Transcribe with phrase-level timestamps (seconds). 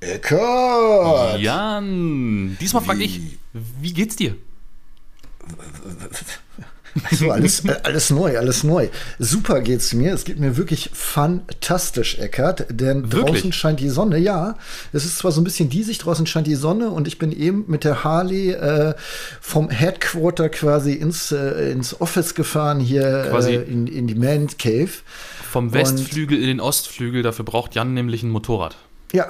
[0.00, 1.40] Eckart!
[1.40, 3.20] Jan, diesmal frage ich,
[3.52, 4.36] wie geht's dir?
[7.12, 8.88] So, alles, alles neu, alles neu.
[9.18, 10.14] Super geht's mir.
[10.14, 12.66] Es geht mir wirklich fantastisch, Eckart.
[12.70, 13.36] Denn Wirklich?
[13.36, 14.18] draußen scheint die Sonne.
[14.18, 14.56] Ja,
[14.92, 17.64] es ist zwar so ein bisschen diesig, draußen scheint die Sonne und ich bin eben
[17.68, 18.94] mit der Harley äh,
[19.40, 24.90] vom Headquarter quasi ins, äh, ins Office gefahren, hier äh, in, in die Man Cave.
[25.50, 28.76] Vom Westflügel in den Ostflügel, dafür braucht Jan nämlich ein Motorrad.
[29.12, 29.26] Ja.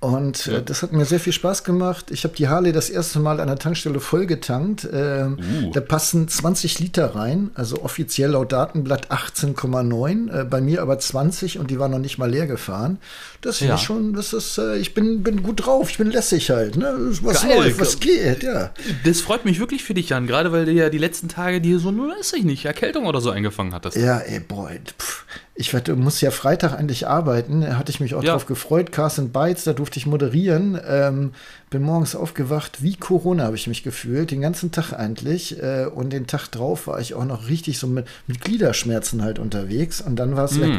[0.00, 2.06] Und äh, das hat mir sehr viel Spaß gemacht.
[2.10, 4.88] Ich habe die Harley das erste Mal an der Tankstelle vollgetankt.
[4.90, 5.70] Ähm, Uh.
[5.72, 11.58] Da passen 20 Liter rein, also offiziell laut Datenblatt 18,9, äh, bei mir aber 20
[11.58, 12.98] und die war noch nicht mal leer gefahren.
[13.42, 13.74] Das finde Ja.
[13.76, 16.76] ich schon, das ist, äh, ich bin, bin gut drauf, ich bin lässig halt.
[16.76, 16.94] Ne?
[17.22, 17.56] Was Geil.
[17.58, 18.70] läuft, was geht, ja.
[19.04, 21.78] Das freut mich wirklich für dich, Jan, gerade weil du ja die letzten Tage dir
[21.78, 23.96] so, nur weiß ich nicht, Erkältung oder so eingefangen hattest.
[23.96, 25.26] Ja, ey, boah, pff.
[25.60, 27.60] Ich wette, muss ja Freitag eigentlich arbeiten.
[27.60, 28.32] Da hatte ich mich auch Ja.
[28.32, 28.90] drauf gefreut.
[28.92, 30.80] Carsten Beitz, da durfte ich moderieren.
[30.88, 31.32] Ähm,
[31.70, 35.62] bin morgens aufgewacht, wie Corona habe ich mich gefühlt, den ganzen Tag eigentlich.
[35.62, 39.38] Äh, und den Tag drauf war ich auch noch richtig so mit, mit Gliederschmerzen halt
[39.38, 40.00] unterwegs.
[40.00, 40.72] Und dann war es weg.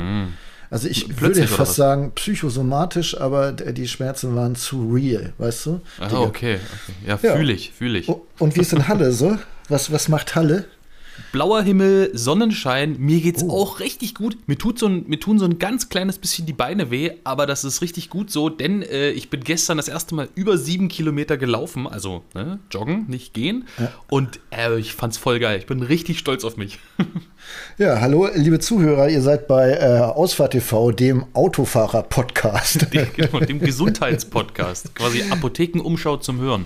[0.69, 5.81] Also ich Plötzlich würde fast sagen psychosomatisch, aber die Schmerzen waren zu real, weißt du?
[5.99, 6.59] Ah, okay, okay.
[7.05, 7.35] Ja, Ja.
[7.35, 8.07] fühle ich, fühle ich.
[8.39, 9.37] Und wie ist in Halle so?
[9.69, 10.65] Was, was macht Halle?
[11.31, 13.49] Blauer Himmel, Sonnenschein, mir geht's Oh.
[13.61, 14.37] auch richtig gut.
[14.47, 17.45] Mir, tut so ein, mir tun so ein ganz kleines bisschen die Beine weh, aber
[17.45, 20.87] das ist richtig gut so, denn äh, ich bin gestern das erste Mal über sieben
[20.87, 23.65] Kilometer gelaufen, also ne, joggen, nicht gehen.
[24.09, 25.57] Und äh, ich fand's voll geil.
[25.59, 26.79] Ich bin richtig stolz auf mich.
[27.79, 32.87] Ja, hallo, liebe Zuhörer, ihr seid bei äh, Ausfahrt TV, dem Autofahrer-Podcast.
[33.15, 34.93] Genau, dem Gesundheitspodcast.
[34.95, 36.65] Quasi Apothekenumschau zum Hören.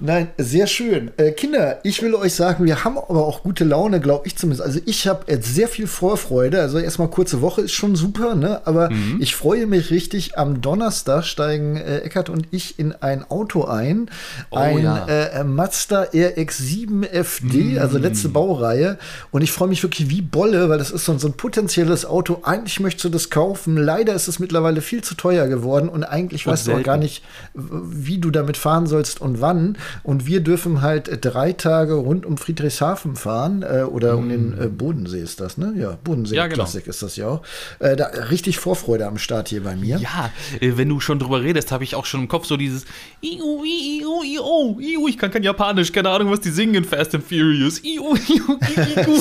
[0.00, 1.10] Nein, sehr schön.
[1.16, 4.66] Äh, Kinder, ich will euch sagen, wir haben aber auch gute Laune, glaube ich zumindest.
[4.66, 6.60] Also ich habe jetzt sehr viel Vorfreude.
[6.60, 8.60] Also erstmal kurze Woche ist schon super, ne?
[8.66, 9.18] Aber Mhm.
[9.20, 10.36] ich freue mich richtig.
[10.38, 14.10] Am Donnerstag steigen äh, Eckart und ich in ein Auto ein.
[14.50, 15.06] Oh, ein ja.
[15.06, 18.98] äh, Mazda RX7 FD, also letzte Baureihe.
[19.30, 22.04] Und ich freue mich wirklich wie Bolle, weil das ist so, ein- so ein potenzielles
[22.06, 22.40] Auto.
[22.42, 23.76] Eigentlich möchtest du das kaufen.
[23.76, 26.86] Leider ist es mittlerweile viel zu teuer geworden und eigentlich Und weißt du auch selten.
[26.86, 27.22] gar nicht,
[27.54, 29.75] wie du damit fahren sollst und wann.
[30.02, 34.58] Und wir dürfen halt äh, drei Tage rund um Friedrichshafen fahren äh, oder um den
[34.58, 35.74] äh, Bodensee ist das, ne?
[35.76, 36.64] Ja, Bodensee Ja, genau.
[36.64, 37.42] Klassik ist das ja auch.
[37.78, 39.98] Äh, da richtig Vorfreude am Start hier bei mir.
[39.98, 42.84] Ja, äh, wenn du schon drüber redest, habe ich auch schon im Kopf so dieses
[43.22, 47.14] Iu, Iu, Iu, Iu, ich kann kein Japanisch, keine Ahnung, was die singen in Fast
[47.14, 47.82] and Furious.
[47.84, 48.58] Iu, Iu,
[48.96, 49.20] Iu.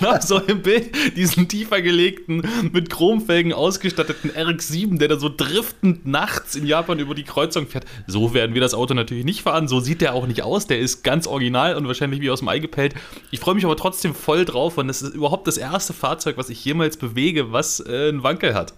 [0.00, 2.42] Hab so im Bild diesen tiefer gelegten,
[2.72, 7.84] mit Chromfelgen ausgestatteten RX-7, der da so driftend nachts in Japan über die Kreuzung fährt.
[8.06, 10.78] So werden wir das Auto natürlich nicht fahren, so sieht der auch nicht aus, der
[10.78, 12.94] ist ganz original und wahrscheinlich wie aus dem Ei gepellt.
[13.30, 16.48] Ich freue mich aber trotzdem voll drauf und das ist überhaupt das erste Fahrzeug, was
[16.48, 18.74] ich jemals bewege, was äh, einen Wankel hat.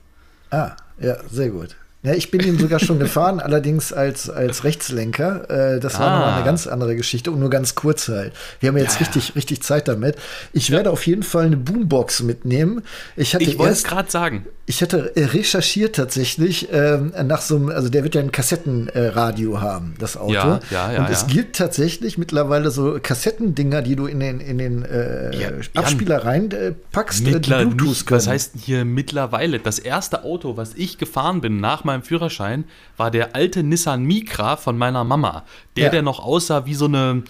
[0.50, 1.76] Ah, ja, sehr gut.
[2.04, 5.48] Ja, ich bin ihn sogar schon gefahren, allerdings als, als Rechtslenker.
[5.76, 6.18] Äh, das war Ah.
[6.18, 8.32] nochmal eine ganz andere Geschichte und nur ganz kurz halt.
[8.60, 10.16] Wir haben jetzt richtig, richtig Zeit damit.
[10.52, 12.82] Ich werde auf jeden Fall eine Boombox mitnehmen.
[13.16, 14.46] Ich hatte Ich wollte es gerade sagen.
[14.66, 19.60] ich hatte äh, recherchiert tatsächlich ähm, nach so einem, also der wird ja ein Kassettenradio
[19.60, 20.32] haben, das Auto.
[20.32, 21.26] Ja, ja, ja, und es ja.
[21.28, 25.48] gibt tatsächlich mittlerweile so Kassettendinger, die du in den, in den äh, Ja.
[25.74, 28.18] Abspieler rein äh, packst, äh, die Mittler, Bluetooth nicht, können.
[28.18, 29.58] was heißt hier mittlerweile?
[29.60, 32.64] Das erste Auto, was ich gefahren bin nach meinem Führerschein,
[32.96, 35.44] war der alte Nissan Micra von meiner Mama.
[35.76, 35.90] Der, Ja.
[35.90, 37.24] der noch aussah wie so eine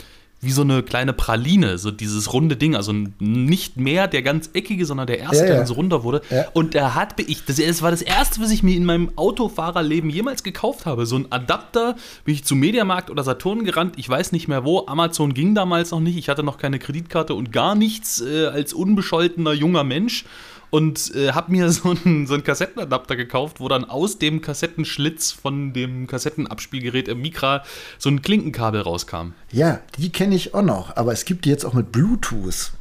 [0.45, 4.84] wie so eine kleine Praline, so dieses runde Ding, also nicht mehr der ganz eckige,
[4.87, 5.47] sondern der erste, Ja, ja.
[5.51, 6.21] der dann so runter wurde.
[6.31, 6.47] Ja.
[6.53, 10.11] Und er hat ich, das, das war das erste, was ich mir in meinem Autofahrerleben
[10.11, 11.06] jemals gekauft habe.
[11.06, 14.84] So ein Adapter, bin ich zu Mediamarkt oder Saturn gerannt, ich weiß nicht mehr wo.
[14.89, 18.72] Amazon ging damals noch nicht, ich hatte noch keine Kreditkarte und gar nichts äh, als
[18.72, 20.25] unbescholtener junger Mensch
[20.72, 25.31] und äh, habe mir so einen, so einen Kassettenadapter gekauft, wo dann aus dem Kassettenschlitz
[25.31, 27.62] von dem Kassettenabspielgerät im Mikra
[27.99, 29.34] so ein Klinkenkabel rauskam.
[29.53, 32.72] Ja, die kenne ich auch noch, aber es gibt die jetzt auch mit Bluetooth.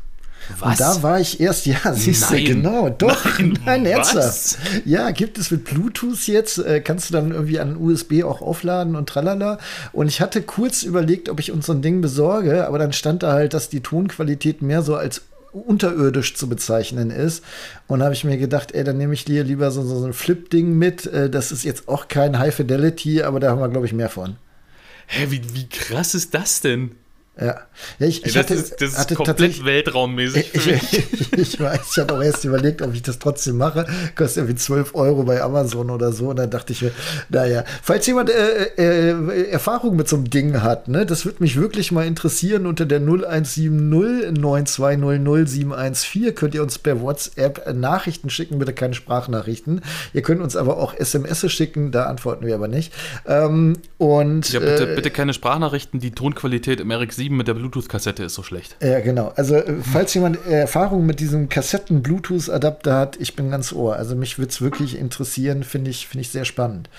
[0.58, 0.72] Was?
[0.72, 4.58] Und da war ich erst, ja, siehst du, genau, doch, Nein, nein, ernsthaft.
[4.86, 8.96] Ja, gibt es mit Bluetooth jetzt, äh, kannst du dann irgendwie an USB auch aufladen
[8.96, 9.60] und tralala.
[9.92, 13.22] Und ich hatte kurz überlegt, ob ich uns so ein Ding besorge, aber dann stand
[13.22, 15.22] da halt, dass die Tonqualität mehr so als
[15.54, 17.44] unterirdisch zu bezeichnen ist.
[17.88, 20.14] Und habe ich mir gedacht, ey, dann nehme ich dir lieber so, so, so ein
[20.14, 21.06] Flip-Ding mit.
[21.08, 24.10] Äh, das ist jetzt auch kein High Fidelity, aber da haben wir, glaube ich, mehr
[24.10, 24.38] von.
[25.08, 26.92] Hä, wie, wie krass ist das denn?
[27.42, 27.60] Ja,
[27.98, 30.54] ja ich, ich das hatte, ist, das ist hatte komplett weltraummäßig.
[30.54, 30.68] Ich,
[31.12, 33.88] ich, ich, weiß, ich hatte auch erst überlegt, ob ich das trotzdem mache.
[34.16, 36.30] Kostet irgendwie 12 Euro bei Amazon oder so.
[36.30, 36.92] Und dann dachte ich mir,
[37.30, 41.60] naja, falls jemand äh, äh, Erfahrung mit so einem Ding hat, ne, das würde mich
[41.60, 42.68] wirklich mal interessieren.
[42.68, 49.82] Unter der 0170 9200 714 könnt ihr uns per WhatsApp Nachrichten schicken, bitte keine Sprachnachrichten.
[50.14, 52.94] Ihr könnt uns aber auch SMS schicken, da antworten wir aber nicht.
[53.26, 56.92] Ähm, und, ja, bitte, äh, bitte keine Sprachnachrichten, die Tonqualität im
[57.32, 58.76] RX7 mit der Bluetooth-Kassette ist so schlecht.
[58.82, 59.32] Ja, genau.
[59.36, 63.96] Also, äh, falls jemand Erfahrung mit diesem Kassetten-Bluetooth-Adapter hat, ich bin ganz ohr.
[63.96, 66.90] Also, mich würde es wirklich interessieren, finde ich, find ich sehr spannend.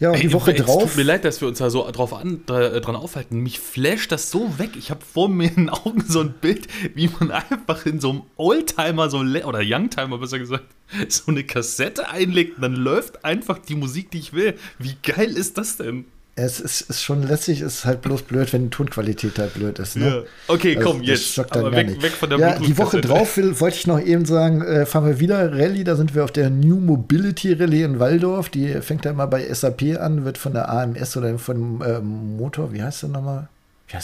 [0.00, 0.84] Ja, und ey, die Woche ey, drauf.
[0.84, 3.40] Es tut mir leid, dass wir uns da so drauf an, dran aufhalten.
[3.40, 4.70] Mich flasht das so weg.
[4.76, 8.10] Ich habe vor mir in den Augen so ein Bild, wie man einfach in so
[8.10, 10.64] einem Oldtimer, so oder Youngtimer besser gesagt,
[11.08, 14.54] so eine Kassette einlegt und dann läuft einfach die Musik, die ich will.
[14.78, 16.06] Wie geil ist das denn?
[16.40, 19.80] Es ist, ist, schon lässig, es ist halt bloß blöd, wenn die Tonqualität halt blöd
[19.80, 19.96] ist.
[19.96, 20.06] Ne?
[20.06, 20.22] Ja.
[20.46, 21.36] Okay, also, komm, jetzt.
[21.38, 24.62] Aber weg, weg, von der ja, Die Woche drauf will, wollte ich noch eben sagen,
[24.62, 25.82] äh, fahren wir wieder Rallye.
[25.82, 28.50] Da sind wir auf der New Mobility Rallye in Waldorf.
[28.50, 32.72] Die fängt ja immer bei SAP an, wird von der AMS oder von äh, Motor,
[32.72, 33.48] wie heißt der nochmal?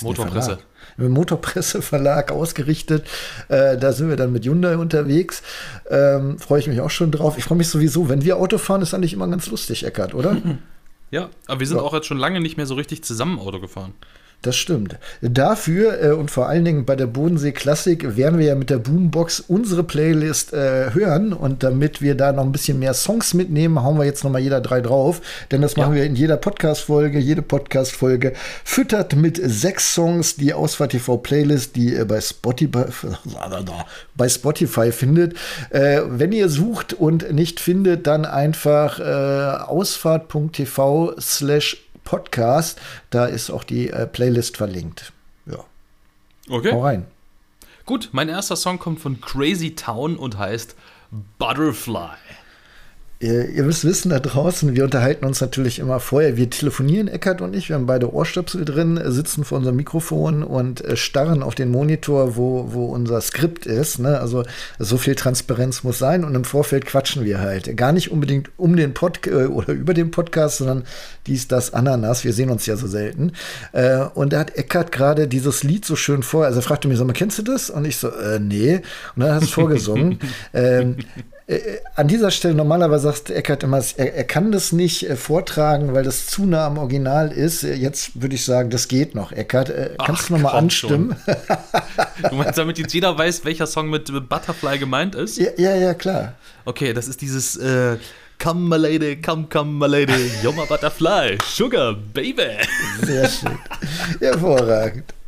[0.02, 0.58] Motorpresse.
[0.98, 3.06] Im Motorpresseverlag ausgerichtet.
[3.48, 5.42] Äh, da sind wir dann mit Hyundai unterwegs.
[5.90, 7.38] Ähm, freue ich mich auch schon drauf.
[7.38, 10.36] Ich freue mich sowieso, wenn wir Auto fahren, ist eigentlich immer ganz lustig, Eckart, oder?
[11.10, 11.82] Ja, aber wir sind ja.
[11.82, 13.94] auch jetzt schon lange nicht mehr so richtig zusammen Auto gefahren.
[14.44, 14.98] Das stimmt.
[15.22, 18.76] Dafür äh, und vor allen Dingen bei der Bodensee Klassik werden wir ja mit der
[18.76, 23.82] Boombox unsere Playlist äh, hören und damit wir da noch ein bisschen mehr Songs mitnehmen,
[23.82, 26.00] hauen wir jetzt noch mal jeder drei drauf, denn das machen ja.
[26.00, 27.18] wir in jeder Podcast-Folge.
[27.18, 32.84] Jede Podcast-Folge füttert mit sechs Songs die Ausfahrt TV Playlist, die ihr bei Spotify,
[34.14, 35.38] bei Spotify findet.
[35.70, 42.80] Äh, wenn ihr sucht und nicht findet, dann einfach äh, ausfahrt.tv slash Podcast.
[43.10, 45.12] Da ist auch die äh, Playlist verlinkt.
[45.46, 45.64] Ja.
[46.48, 46.72] Okay.
[46.72, 47.06] Hau rein.
[47.86, 50.74] Gut, mein erster Song kommt von Crazy Town und heißt
[51.38, 52.16] Butterfly.
[53.24, 56.36] Ihr, ihr, müsst wissen da draußen, wir unterhalten uns natürlich immer vorher.
[56.36, 60.84] Wir telefonieren, Eckert und ich, wir haben beide Ohrstöpsel drin, sitzen vor unserem Mikrofon und
[60.84, 63.98] äh, starren auf den Monitor, wo, wo unser Skript ist.
[63.98, 64.20] Ne?
[64.20, 64.42] Also
[64.78, 67.74] so viel Transparenz muss sein und im Vorfeld quatschen wir halt.
[67.78, 70.84] Gar nicht unbedingt um den Pod äh, oder über den Podcast, sondern
[71.26, 72.24] dies, das, Ananas.
[72.24, 73.32] Wir sehen uns ja so selten.
[73.72, 76.44] Äh, und da hat Eckert gerade dieses Lied so schön vor.
[76.44, 77.70] Also er fragte mich so, kennst du das?
[77.70, 78.82] Und ich so, äh, nee.
[79.16, 80.18] Und dann hat er es vorgesungen.
[80.52, 80.96] ähm,
[81.46, 85.16] äh, äh, an dieser Stelle normalerweise sagt Eckert immer, er, er kann das nicht äh,
[85.16, 87.64] vortragen, weil das zu nah am Original ist.
[87.64, 89.68] Äh, jetzt würde ich sagen, das geht noch, Eckert.
[89.68, 91.16] Äh, kannst Ach, du nochmal anstimmen?
[92.30, 95.36] du meinst, damit jetzt jeder weiß, welcher Song mit Butterfly gemeint ist?
[95.36, 96.34] Ja, ja, ja klar.
[96.64, 97.98] Okay, das ist dieses äh,
[98.42, 102.58] Come my lady, come, come my lady, you're my butterfly, sugar, baby.
[103.02, 103.58] Sehr schön.
[104.18, 105.14] Hervorragend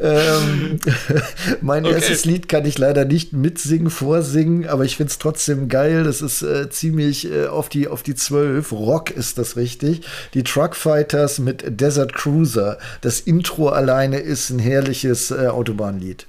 [0.00, 0.78] ähm,
[1.60, 1.94] mein okay.
[1.94, 6.04] erstes Lied kann ich leider nicht mitsingen, vorsingen, aber ich finde es trotzdem geil.
[6.04, 8.70] Das ist äh, ziemlich äh, auf die auf die 12.
[8.72, 10.02] Rock ist das richtig.
[10.34, 12.78] Die Truckfighters mit Desert Cruiser.
[13.00, 16.26] Das Intro alleine ist ein herrliches äh, Autobahnlied.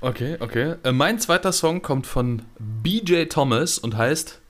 [0.00, 0.74] Okay, okay.
[0.84, 4.40] Äh, mein zweiter Song kommt von BJ Thomas und heißt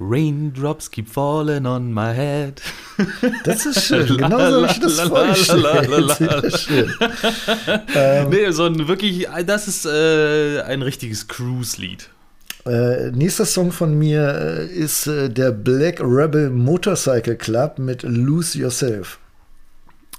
[0.00, 2.60] Raindrops keep falling on my head.
[3.44, 4.06] Das ist schön.
[4.16, 6.90] Genau so habe ich das vorgestellt.
[7.94, 12.10] ähm, nee, so ein wirklich, das ist äh, ein richtiges Cruise-Lied.
[12.66, 18.58] Äh, nächster Song von mir äh, ist äh, der Black Rebel Motorcycle Club mit Lose
[18.58, 19.18] Yourself.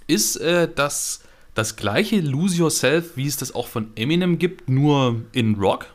[0.07, 1.22] Ist äh, das
[1.54, 5.88] das gleiche Lose Yourself, wie es das auch von Eminem gibt, nur in Rock?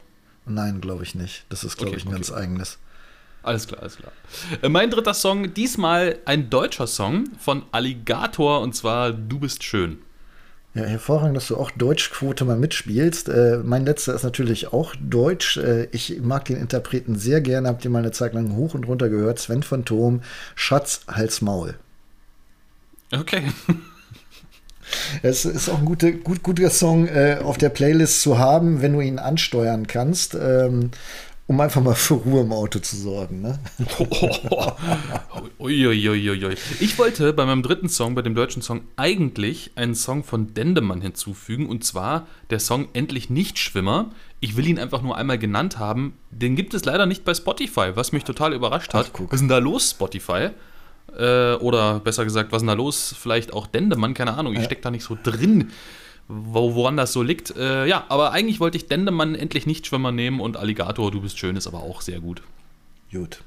[0.45, 1.45] Nein, glaube ich nicht.
[1.49, 2.17] Das ist, glaube okay, ich, ein okay.
[2.17, 2.79] ganz eigenes.
[3.47, 4.13] Alles klar, alles klar.
[4.61, 9.99] Äh, mein dritter Song, diesmal ein deutscher Song von Alligator und zwar Du bist schön.
[10.75, 13.29] Ja, hervorragend, dass du auch Deutschquote mal mitspielst.
[13.29, 15.59] Äh, mein letzter ist natürlich auch Deutsch.
[15.59, 18.87] Äh, ich mag den Interpreten sehr gerne, habt ihr mal eine Zeit lang hoch und
[18.89, 19.39] runter gehört.
[19.39, 20.23] Sven Phantom,
[20.57, 21.77] Schatz, Hals, Maul.
[23.13, 23.43] Okay.
[25.21, 28.93] Es ist auch ein guter, gut, guter Song äh, auf der Playlist zu haben, wenn
[28.93, 30.37] du ihn ansteuern kannst.
[30.37, 30.93] Ähm,
[31.49, 33.41] um einfach mal für Ruhe im Auto zu sorgen.
[33.41, 33.59] Ne?
[35.61, 36.57] Uiuiuiui.
[36.81, 41.01] Ich wollte bei meinem dritten Song, bei dem deutschen Song, eigentlich einen Song von Dendemann
[41.01, 44.11] hinzufügen und zwar der Song Endlich nicht Schwimmer.
[44.41, 46.15] Ich will ihn einfach nur einmal genannt haben.
[46.31, 49.13] Den gibt es leider nicht bei Spotify, was mich total überrascht hat.
[49.15, 50.51] Ach, was ist denn da los, Spotify?
[51.17, 53.15] Äh, oder besser gesagt, was ist denn da los?
[53.17, 54.53] Vielleicht auch Dendemann, keine Ahnung.
[54.55, 54.65] Ich ja.
[54.65, 55.71] stecke da nicht so drin
[56.29, 57.57] wo, woran das so liegt.
[57.57, 61.39] Äh, ja, aber eigentlich wollte ich Dendemann endlich nicht Schwimmer nehmen und Alligator, du bist
[61.39, 62.43] schön, ist aber auch sehr gut.
[63.13, 63.43] Gut.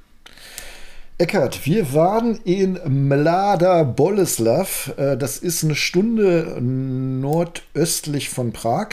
[1.18, 4.94] Eckart, wir waren in Mlada Boleslav.
[4.96, 8.90] Äh, das ist eine Stunde nordöstlich von Prag.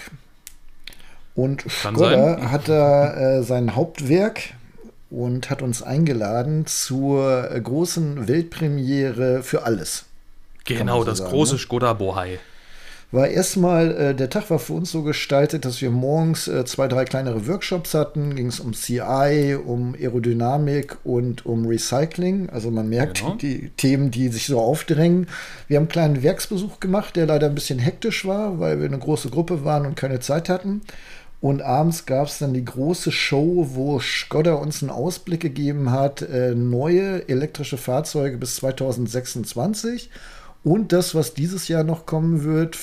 [1.37, 4.55] Und Skoda hat da äh, sein Hauptwerk
[5.11, 10.07] und hat uns eingeladen zur großen Weltpremiere für alles.
[10.65, 11.59] Genau, so das sagen, große ne?
[11.61, 12.41] Skoda Bohai
[13.13, 16.89] war erstmal, äh, der Tag war für uns so gestaltet, dass wir morgens äh, zwei,
[16.89, 18.35] drei kleinere Workshops hatten.
[18.35, 22.51] Ging es um CI, um Aerodynamik und um Recycling.
[22.51, 23.37] Also man merkt genau.
[23.37, 25.29] die Themen, die sich so aufdrängen.
[25.69, 28.99] Wir haben einen kleinen Werksbesuch gemacht, der leider ein bisschen hektisch war, weil wir eine
[28.99, 30.83] große Gruppe waren und keine Zeit hatten.
[31.41, 36.23] Und abends gab es dann die große Show, wo Skoda uns einen Ausblick gegeben hat,
[36.23, 40.11] äh, neue elektrische Fahrzeuge bis 2026
[40.67, 42.75] und das, was dieses Jahr noch kommen wird,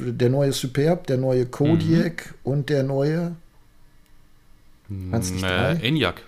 [0.00, 2.52] der neue Superb, der neue Kodiak mhm.
[2.52, 3.36] und der neue.
[4.88, 6.22] Meinst du äh, Enyaq.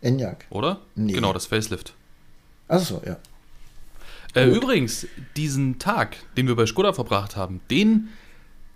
[0.00, 0.44] Enyaq.
[0.50, 0.80] Oder?
[0.94, 1.12] Nee.
[1.12, 1.94] Genau, das Facelift.
[2.68, 3.16] Achso, ja.
[4.34, 8.08] Äh, übrigens, diesen Tag, den wir bei Skoda verbracht haben, den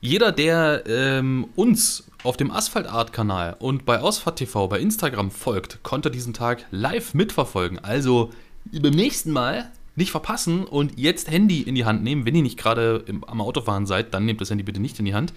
[0.01, 5.31] jeder, der ähm, uns auf dem Asphalt Art Kanal und bei Ausfahrt TV bei Instagram
[5.31, 7.79] folgt, konnte diesen Tag live mitverfolgen.
[7.79, 8.31] Also
[8.73, 12.25] beim nächsten Mal nicht verpassen und jetzt Handy in die Hand nehmen.
[12.25, 15.15] Wenn ihr nicht gerade am Autofahren seid, dann nehmt das Handy bitte nicht in die
[15.15, 15.33] Hand.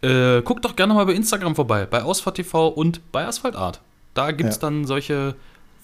[0.00, 3.80] Äh, guckt doch gerne mal bei Instagram vorbei, bei Ausfahrt TV und bei Asphalt Art.
[4.14, 4.60] Da gibt es ja.
[4.62, 5.34] dann solche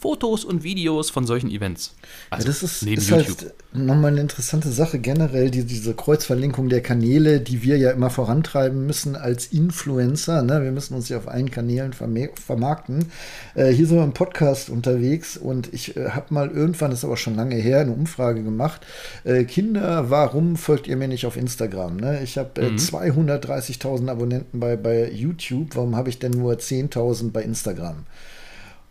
[0.01, 1.95] Fotos und Videos von solchen Events.
[2.31, 6.71] Also ja, das ist, neben ist halt nochmal eine interessante Sache generell, die, diese Kreuzverlinkung
[6.71, 10.43] der Kanäle, die wir ja immer vorantreiben müssen als Influencer.
[10.43, 10.63] Ne?
[10.63, 13.07] Wir müssen uns ja auf allen Kanälen vermarkten.
[13.55, 17.05] Äh, hier sind wir im Podcast unterwegs und ich äh, habe mal irgendwann, das ist
[17.05, 18.81] aber schon lange her, eine Umfrage gemacht.
[19.25, 21.99] Äh, Kinder, warum folgt ihr mir nicht auf Instagram?
[21.99, 22.23] Ne?
[22.25, 22.77] Ich habe äh, mhm.
[22.77, 25.77] 230.000 Abonnenten bei, bei YouTube.
[25.77, 28.07] Warum habe ich denn nur 10.000 bei Instagram?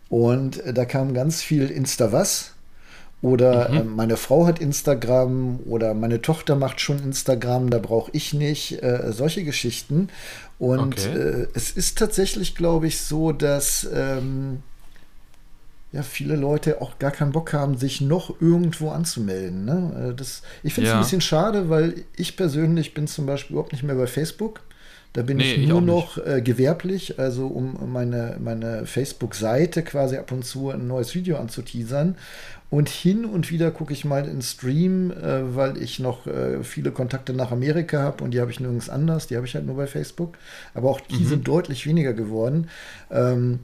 [0.10, 2.54] Und äh, da kam ganz viel Insta-Was.
[3.22, 3.78] Oder mhm.
[3.78, 8.82] äh, meine Frau hat Instagram oder meine Tochter macht schon Instagram, da brauche ich nicht.
[8.82, 10.10] Äh, solche Geschichten.
[10.58, 11.18] Und okay.
[11.18, 14.64] äh, es ist tatsächlich, glaube ich, so, dass ähm,
[15.92, 19.66] ja, viele Leute auch gar keinen Bock haben, sich noch irgendwo anzumelden.
[19.66, 20.12] Ne?
[20.12, 21.00] Äh, das, ich finde es ja.
[21.00, 24.62] ein bisschen schade, weil ich persönlich bin zum Beispiel überhaupt nicht mehr bei Facebook.
[25.14, 30.18] Da bin nee, ich nur ich noch äh, gewerblich, also um meine, meine Facebook-Seite quasi
[30.18, 32.16] ab und zu ein neues Video anzuteasern.
[32.70, 36.92] Und hin und wieder gucke ich mal in Stream, äh, weil ich noch äh, viele
[36.92, 39.76] Kontakte nach Amerika habe und die habe ich nirgends anders, die habe ich halt nur
[39.76, 40.38] bei Facebook.
[40.76, 41.28] Aber auch die mhm.
[41.28, 42.70] sind deutlich weniger geworden.
[43.10, 43.62] Ähm,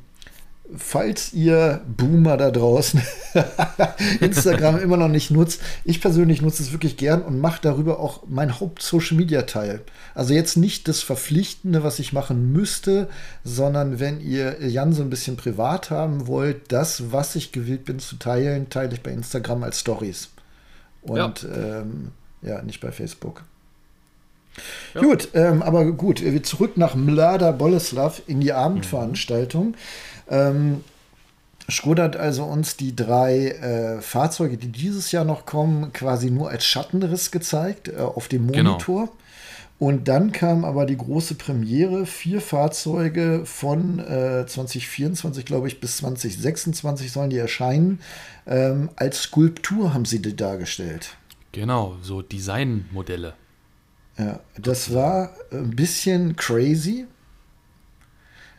[0.75, 3.01] falls ihr Boomer da draußen
[4.19, 8.23] Instagram immer noch nicht nutzt, ich persönlich nutze es wirklich gern und mache darüber auch
[8.27, 9.81] mein Haupt-Social-Media-Teil.
[10.13, 13.09] Also jetzt nicht das Verpflichtende, was ich machen müsste,
[13.43, 17.99] sondern wenn ihr Jan so ein bisschen privat haben wollt, das, was ich gewillt bin
[17.99, 20.29] zu teilen, teile ich bei Instagram als Stories.
[21.01, 23.43] Und ja, ähm, ja nicht bei Facebook.
[24.93, 25.01] Ja.
[25.01, 29.67] Gut, ähm, aber gut, wir zurück nach Mlada Boleslav in die Abendveranstaltung.
[29.67, 29.75] Mhm.
[30.29, 30.83] Ähm,
[31.69, 36.49] Skoda hat also uns die drei äh, Fahrzeuge, die dieses Jahr noch kommen, quasi nur
[36.49, 38.71] als Schattenriss gezeigt äh, auf dem genau.
[38.71, 39.05] Monitor.
[39.05, 39.17] Genau.
[39.77, 42.05] Und dann kam aber die große Premiere.
[42.05, 47.99] Vier Fahrzeuge von äh, 2024, glaube ich, bis 2026 sollen die erscheinen.
[48.47, 51.17] Ähm, als Skulptur haben sie die dargestellt.
[51.51, 53.33] Genau, so Designmodelle.
[54.17, 57.05] Ja, das war ein bisschen crazy.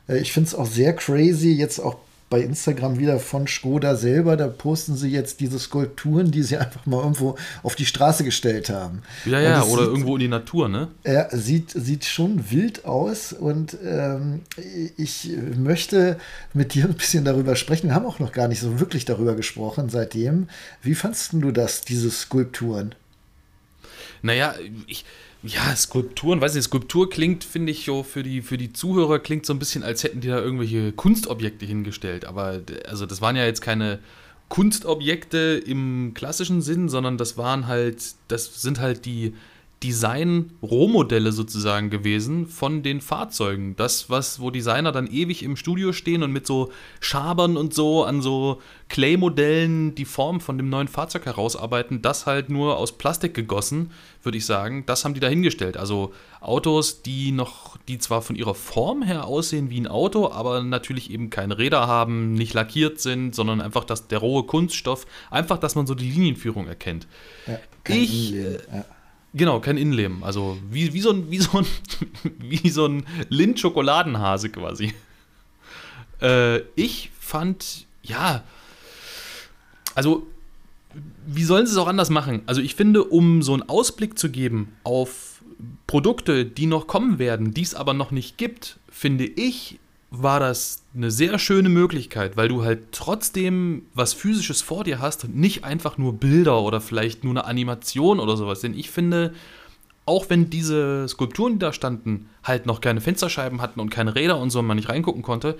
[0.09, 1.97] Äh, ich finde es auch sehr crazy, jetzt auch
[2.29, 6.85] bei Instagram wieder von Skoda selber, da posten sie jetzt diese Skulpturen, die sie einfach
[6.85, 9.03] mal irgendwo auf die Straße gestellt haben.
[9.25, 10.89] Ja, ja, oder sieht, irgendwo in die Natur, ne?
[11.05, 14.41] Ja, sieht, sieht schon wild aus und ähm,
[14.97, 16.19] ich möchte
[16.53, 17.89] mit dir ein bisschen darüber sprechen.
[17.89, 20.49] Wir haben auch noch gar nicht so wirklich darüber gesprochen seitdem.
[20.83, 22.95] Wie fandest du das, diese Skulpturen?
[24.23, 24.55] Naja,
[24.89, 25.05] ich
[25.47, 29.53] ja, Skulpturen, weiß nicht, Skulptur klingt, finde ich, für die, für die Zuhörer klingt so
[29.53, 32.25] ein bisschen, als hätten die da irgendwelche Kunstobjekte hingestellt.
[32.25, 33.99] Aber also das waren ja jetzt keine
[34.49, 39.35] Kunstobjekte im klassischen Sinn, sondern das waren halt, das sind halt die,
[39.83, 43.77] Design-Rohmodelle sozusagen gewesen von den Fahrzeugen.
[43.77, 48.05] Das, was, wo Designer dann ewig im Studio stehen und mit so Schabern und so
[48.05, 53.35] an so Clay-Modellen die Form von dem neuen Fahrzeug herausarbeiten, das halt nur aus Plastik
[53.35, 53.91] gegossen,
[54.23, 54.85] würde ich sagen.
[54.87, 55.77] Das haben die da hingestellt.
[55.77, 60.63] Also Autos, die noch, die zwar von ihrer Form her aussehen wie ein Auto, aber
[60.63, 65.59] natürlich eben keine Räder haben, nicht lackiert sind, sondern einfach das, der rohe Kunststoff, einfach,
[65.59, 67.07] dass man so die Linienführung erkennt.
[67.47, 68.35] Ja, ich.
[68.35, 68.85] Äh, ja
[69.37, 70.25] Genau, kein Innenleben.
[70.25, 71.67] Also wie, wie so ein, wie so ein,
[72.39, 74.95] wie so ein Lind-Schokoladenhase quasi.
[76.23, 78.43] Äh, ich fand, ja,
[79.95, 80.27] also
[81.27, 82.43] wie sollen sie es auch anders machen?
[82.47, 85.43] Also ich finde, um so einen Ausblick zu geben auf
[85.87, 89.79] Produkte, die noch kommen werden, die es aber noch nicht gibt, finde ich,
[90.23, 95.25] war das eine sehr schöne Möglichkeit, weil du halt trotzdem was Physisches vor dir hast
[95.25, 98.61] und nicht einfach nur Bilder oder vielleicht nur eine Animation oder sowas.
[98.61, 99.35] Denn ich finde,
[100.07, 104.39] auch wenn diese Skulpturen, die da standen, halt noch keine Fensterscheiben hatten und keine Räder
[104.39, 105.57] und so und man nicht reingucken konnte,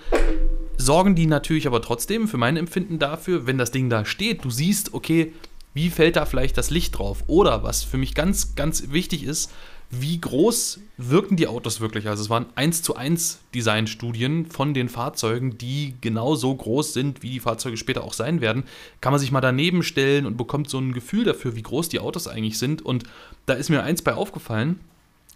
[0.77, 4.49] sorgen die natürlich aber trotzdem für mein Empfinden dafür, wenn das Ding da steht, du
[4.49, 5.33] siehst, okay,
[5.73, 7.23] wie fällt da vielleicht das Licht drauf?
[7.27, 9.51] Oder was für mich ganz, ganz wichtig ist,
[9.89, 12.07] wie groß wirken die Autos wirklich?
[12.07, 17.23] Also es waren 1 zu 1 Designstudien von den Fahrzeugen, die genau so groß sind,
[17.23, 18.63] wie die Fahrzeuge später auch sein werden.
[18.99, 21.99] Kann man sich mal daneben stellen und bekommt so ein Gefühl dafür, wie groß die
[21.99, 22.81] Autos eigentlich sind.
[22.81, 23.03] Und
[23.45, 24.79] da ist mir eins bei aufgefallen.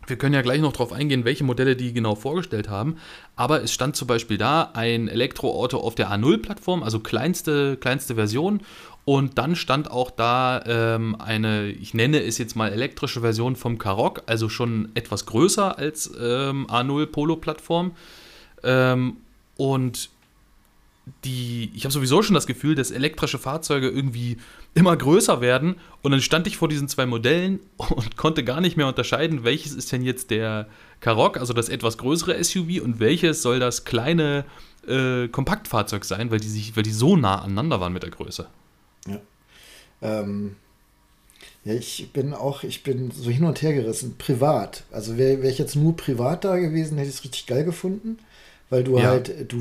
[0.08, 2.98] Wir können ja gleich noch darauf eingehen, welche Modelle die genau vorgestellt haben.
[3.36, 8.62] Aber es stand zum Beispiel da ein Elektroauto auf der A0-Plattform, also kleinste, kleinste Version.
[9.06, 13.78] Und dann stand auch da ähm, eine, ich nenne es jetzt mal elektrische Version vom
[13.78, 17.92] Karoq, also schon etwas größer als ähm, A0 Polo-Plattform.
[18.64, 19.18] Ähm,
[19.58, 20.10] und
[21.24, 24.38] die, ich habe sowieso schon das Gefühl, dass elektrische Fahrzeuge irgendwie
[24.74, 25.76] immer größer werden.
[26.02, 29.74] Und dann stand ich vor diesen zwei Modellen und konnte gar nicht mehr unterscheiden, welches
[29.74, 30.68] ist denn jetzt der
[31.00, 34.46] Karoq, also das etwas größere SUV, und welches soll das kleine
[34.88, 38.48] äh, Kompaktfahrzeug sein, weil die, sich, weil die so nah aneinander waren mit der Größe.
[39.08, 39.20] Ja.
[40.02, 40.56] Ähm,
[41.64, 44.16] ja, ich bin auch, ich bin so hin und her gerissen.
[44.18, 44.84] Privat.
[44.92, 48.18] Also wäre wär ich jetzt nur privat da gewesen, hätte ich es richtig geil gefunden.
[48.72, 49.10] Weil du ja.
[49.10, 49.58] halt, du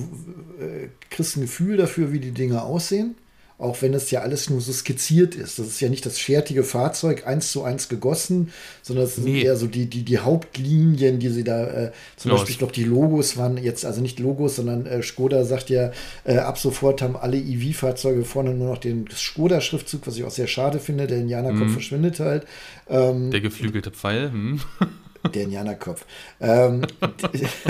[0.58, 3.16] äh, kriegst ein Gefühl dafür, wie die Dinge aussehen
[3.60, 5.58] auch wenn es ja alles nur so skizziert ist.
[5.58, 9.42] Das ist ja nicht das fertige Fahrzeug eins zu eins gegossen, sondern es sind nee.
[9.42, 12.40] eher so die, die, die Hauptlinien, die sie da, äh, zum Los.
[12.40, 15.92] Beispiel, ich glaube, die Logos waren jetzt, also nicht Logos, sondern äh, Skoda sagt ja,
[16.24, 20.46] äh, ab sofort haben alle EV-Fahrzeuge vorne nur noch den Skoda-Schriftzug, was ich auch sehr
[20.46, 21.72] schade finde, der Indianerkopf mhm.
[21.72, 22.46] verschwindet halt.
[22.88, 24.32] Ähm, der geflügelte Pfeil.
[24.32, 24.60] Hm.
[25.34, 26.06] Der Indianerkopf.
[26.40, 26.82] Ähm,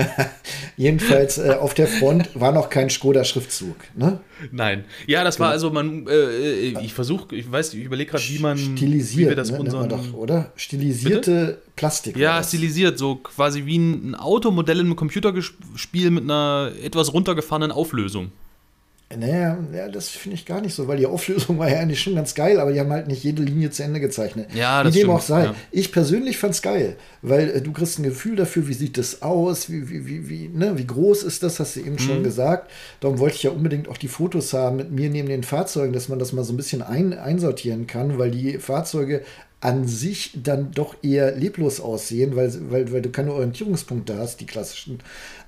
[0.76, 3.76] jedenfalls äh, auf der Front war noch kein Skoda-Schriftzug.
[3.96, 4.20] Ne?
[4.52, 4.84] Nein.
[5.06, 5.46] Ja, das genau.
[5.46, 6.06] war also man.
[6.06, 9.50] Äh, äh ich versuche, ich weiß, ich überlege gerade, wie man stilisiert, wie wir das
[9.50, 11.62] ne, unseren, doch, oder stilisierte Bitte?
[11.74, 12.16] Plastik.
[12.16, 18.30] Ja, stilisiert, so quasi wie ein Automodell in einem Computerspiel mit einer etwas runtergefahrenen Auflösung.
[19.16, 22.14] Naja, ja, das finde ich gar nicht so, weil die Auflösung war ja eigentlich schon
[22.14, 24.54] ganz geil, aber die haben halt nicht jede Linie zu Ende gezeichnet.
[24.54, 25.44] Ja, das Wie dem stimmt, auch sei.
[25.46, 25.54] Ja.
[25.72, 29.20] Ich persönlich fand es geil, weil äh, du kriegst ein Gefühl dafür, wie sieht das
[29.22, 31.98] aus, wie, wie, wie, wie, ne, wie groß ist das, hast du eben mhm.
[31.98, 32.70] schon gesagt.
[33.00, 36.08] Darum wollte ich ja unbedingt auch die Fotos haben mit mir neben den Fahrzeugen, dass
[36.08, 39.22] man das mal so ein bisschen ein, einsortieren kann, weil die Fahrzeuge
[39.60, 44.46] an sich dann doch eher leblos aussehen, weil, weil, weil du keine Orientierungspunkte hast, die
[44.46, 45.00] klassischen.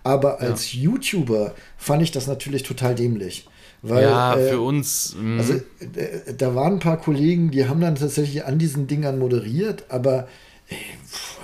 [0.03, 0.81] Aber als ja.
[0.81, 3.47] YouTuber fand ich das natürlich total dämlich.
[3.83, 5.17] Weil, ja, äh, für uns.
[5.21, 5.39] Mh.
[5.39, 9.85] Also äh, da waren ein paar Kollegen, die haben dann tatsächlich an diesen Dingern moderiert,
[9.89, 10.29] aber
[10.69, 10.79] ey,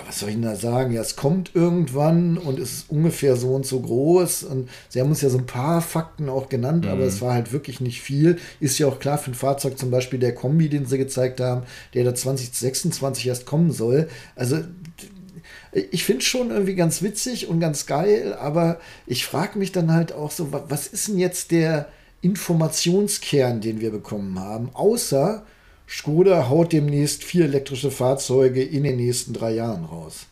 [0.06, 0.94] was soll ich denn da sagen?
[0.94, 4.44] Ja, es kommt irgendwann und es ist ungefähr so und so groß.
[4.44, 6.92] Und sie haben uns ja so ein paar Fakten auch genannt, mhm.
[6.92, 8.38] aber es war halt wirklich nicht viel.
[8.58, 11.64] Ist ja auch klar für ein Fahrzeug, zum Beispiel der Kombi, den sie gezeigt haben,
[11.92, 14.08] der da 2026 erst kommen soll.
[14.34, 14.60] Also
[15.72, 19.92] ich finde es schon irgendwie ganz witzig und ganz geil, aber ich frage mich dann
[19.92, 21.88] halt auch so, was ist denn jetzt der
[22.20, 25.44] Informationskern, den wir bekommen haben, außer
[25.88, 30.26] Skoda haut demnächst vier elektrische Fahrzeuge in den nächsten drei Jahren raus.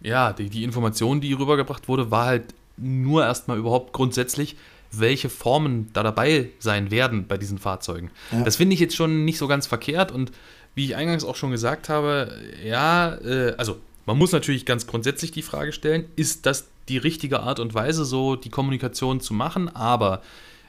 [0.00, 4.56] Ja, die, die Information, die rübergebracht wurde, war halt nur erstmal überhaupt grundsätzlich,
[4.92, 8.10] welche Formen da dabei sein werden bei diesen Fahrzeugen.
[8.32, 8.44] Ja.
[8.44, 10.32] Das finde ich jetzt schon nicht so ganz verkehrt und
[10.74, 12.32] wie ich eingangs auch schon gesagt habe,
[12.64, 17.40] ja, äh, also man muss natürlich ganz grundsätzlich die Frage stellen, ist das die richtige
[17.40, 19.68] Art und Weise, so die Kommunikation zu machen?
[19.68, 20.22] Aber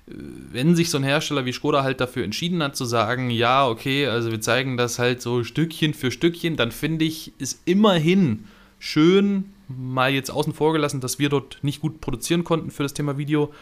[0.09, 4.07] wenn sich so ein Hersteller wie Skoda halt dafür entschieden hat zu sagen, ja, okay,
[4.07, 8.45] also wir zeigen das halt so Stückchen für Stückchen, dann finde ich es immerhin
[8.79, 12.93] schön, mal jetzt außen vor gelassen, dass wir dort nicht gut produzieren konnten für das
[12.93, 13.53] Thema Video,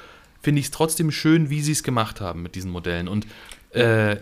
[0.42, 3.08] finde ich es trotzdem schön, wie sie es gemacht haben mit diesen Modellen.
[3.08, 3.28] Und
[3.72, 4.18] äh,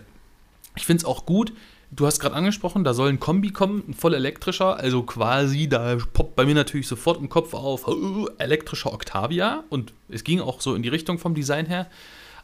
[0.74, 1.52] ich finde es auch gut,
[1.90, 5.96] du hast gerade angesprochen, da soll ein Kombi kommen, ein voll elektrischer, also quasi, da
[6.12, 10.60] poppt bei mir natürlich sofort im Kopf auf, uh, elektrischer Octavia und es ging auch
[10.60, 11.86] so in die Richtung vom Design her.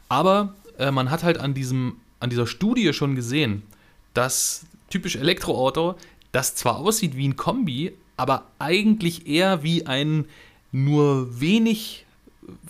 [0.09, 3.63] Aber äh, man hat halt an, diesem, an dieser Studie schon gesehen,
[4.13, 5.95] dass typisch Elektroauto,
[6.31, 10.25] das zwar aussieht wie ein Kombi, aber eigentlich eher wie ein
[10.71, 12.05] nur wenig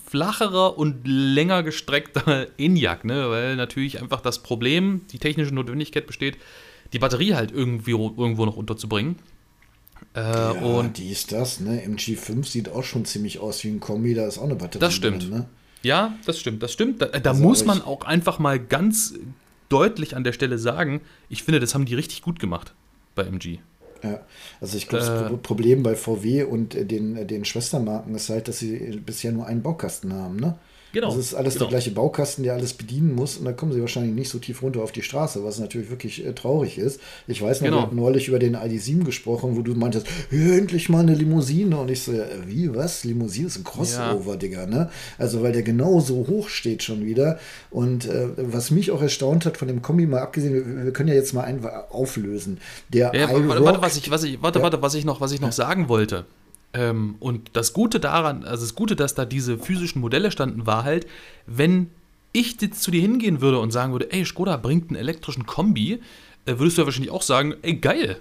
[0.04, 3.30] flacherer und länger gestreckter Enyaq, ne?
[3.30, 6.36] weil natürlich einfach das Problem, die technische Notwendigkeit besteht,
[6.94, 9.16] die Batterie halt irgendwie irgendwo noch unterzubringen.
[10.14, 11.82] Äh, ja, und die ist das, ne?
[11.84, 14.94] MG5 sieht auch schon ziemlich aus wie ein Kombi, da ist auch eine Batterie das
[14.94, 15.24] stimmt.
[15.24, 15.48] Drin, ne?
[15.82, 17.02] Ja, das stimmt, das stimmt.
[17.02, 19.14] Da, da also muss man auch einfach mal ganz
[19.68, 22.74] deutlich an der Stelle sagen, ich finde, das haben die richtig gut gemacht
[23.14, 23.58] bei MG.
[24.02, 24.20] Ja,
[24.60, 28.58] also ich glaube, das äh, Problem bei VW und den, den Schwestermarken ist halt, dass
[28.58, 30.58] sie bisher nur einen Baukasten haben, ne?
[30.94, 31.08] Genau.
[31.08, 31.64] Das ist alles genau.
[31.64, 34.62] der gleiche Baukasten, der alles bedienen muss und da kommen sie wahrscheinlich nicht so tief
[34.62, 37.00] runter auf die Straße, was natürlich wirklich äh, traurig ist.
[37.26, 37.78] Ich weiß noch, genau.
[37.78, 41.90] wir hatten neulich über den ID7 gesprochen, wo du meintest, endlich mal eine Limousine und
[41.90, 42.12] ich so,
[42.46, 43.02] wie, was?
[43.02, 44.36] Limousine ist ein Crossover, ja.
[44.36, 44.88] Digga, ne?
[45.18, 49.46] Also, weil der genau so hoch steht schon wieder und äh, was mich auch erstaunt
[49.46, 52.60] hat von dem Kombi, mal abgesehen, wir, wir können ja jetzt mal einen auflösen.
[52.88, 54.62] Der ja, warte, warte, was ich, was ich, warte, ja.
[54.62, 56.24] warte, was ich noch, was ich noch sagen wollte.
[56.74, 60.84] Ähm, und das Gute daran, also das Gute, dass da diese physischen Modelle standen, war
[60.84, 61.06] halt,
[61.46, 61.88] wenn
[62.32, 66.00] ich jetzt zu dir hingehen würde und sagen würde, ey, Skoda bringt einen elektrischen Kombi,
[66.46, 68.18] äh, würdest du ja wahrscheinlich auch sagen, ey, geil.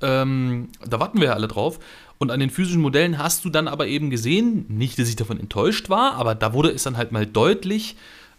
[0.00, 1.80] Ähm, da warten wir ja alle drauf.
[2.18, 5.40] Und an den physischen Modellen hast du dann aber eben gesehen, nicht, dass ich davon
[5.40, 7.96] enttäuscht war, aber da wurde es dann halt mal deutlich,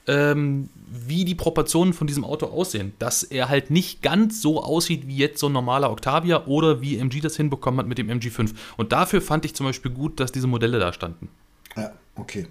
[0.10, 2.94] ähm, wie die Proportionen von diesem Auto aussehen.
[2.98, 6.98] Dass er halt nicht ganz so aussieht wie jetzt so ein normaler Octavia oder wie
[6.98, 8.54] MG das hinbekommen hat mit dem MG5.
[8.76, 11.30] Und dafür fand ich zum Beispiel gut, dass diese Modelle da standen.
[11.78, 12.48] Ja, okay.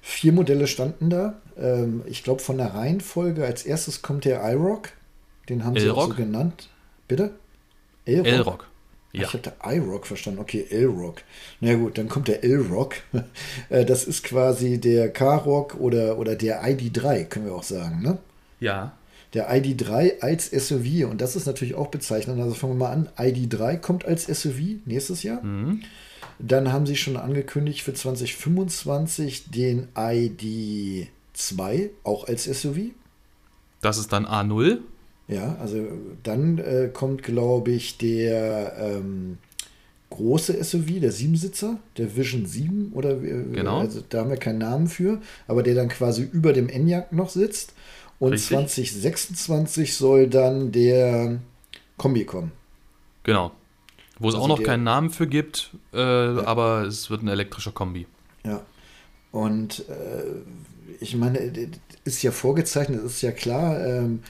[0.00, 1.34] Vier Modelle standen da.
[1.58, 4.90] Ähm, ich glaube, von der Reihenfolge als erstes kommt der iRock.
[5.48, 6.68] Den haben sie auch so genannt.
[7.08, 7.32] Bitte?
[8.04, 8.68] L-Rock.
[9.16, 9.22] Ja.
[9.22, 10.40] Ich hatte iRock verstanden.
[10.40, 11.22] Okay, L-Rock.
[11.60, 12.96] Na gut, dann kommt der L-Rock.
[13.68, 18.18] Äh, das ist quasi der K-Rock oder, oder der ID3, können wir auch sagen, ne?
[18.60, 18.92] Ja.
[19.34, 22.40] Der ID3 als SUV und das ist natürlich auch bezeichnend.
[22.40, 23.08] Also fangen wir mal an.
[23.16, 25.42] ID3 kommt als SUV nächstes Jahr.
[25.42, 25.82] Mhm.
[26.38, 32.92] Dann haben sie schon angekündigt für 2025 den ID2 auch als SUV.
[33.80, 34.78] Das ist dann A0.
[35.28, 35.84] Ja, also
[36.22, 39.38] dann äh, kommt, glaube ich, der ähm,
[40.10, 43.80] große SUV, der Siebensitzer, der Vision 7 oder äh, genau.
[43.80, 47.30] also da haben wir keinen Namen für, aber der dann quasi über dem Enyaq noch
[47.30, 47.74] sitzt.
[48.18, 48.56] Und Richtig.
[48.56, 51.38] 2026 soll dann der
[51.96, 52.52] Kombi kommen.
[53.24, 53.50] Genau.
[54.18, 56.46] Wo es also auch noch der, keinen Namen für gibt, äh, ja.
[56.46, 58.06] aber es wird ein elektrischer Kombi.
[58.44, 58.62] Ja.
[59.32, 61.52] Und äh, ich meine,
[62.04, 63.84] ist ja vorgezeichnet, ist ja klar.
[63.84, 64.22] Ähm,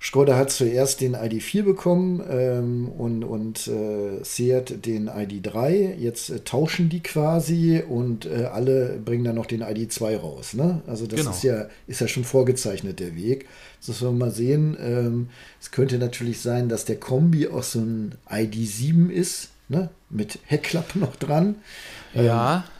[0.00, 5.96] Skoda hat zuerst den ID4 bekommen ähm, und, und äh, Seat den ID3.
[5.96, 10.54] Jetzt äh, tauschen die quasi und äh, alle bringen dann noch den ID2 raus.
[10.54, 10.82] Ne?
[10.86, 11.30] Also das genau.
[11.32, 13.46] ist, ja, ist ja schon vorgezeichnet, der Weg.
[13.80, 14.76] Das müssen wir mal sehen.
[14.80, 15.28] Ähm,
[15.60, 19.90] es könnte natürlich sein, dass der Kombi auch so ein ID7 ist, ne?
[20.10, 21.56] mit Heckklappe noch dran.
[22.14, 22.56] Ja.
[22.56, 22.77] Ähm,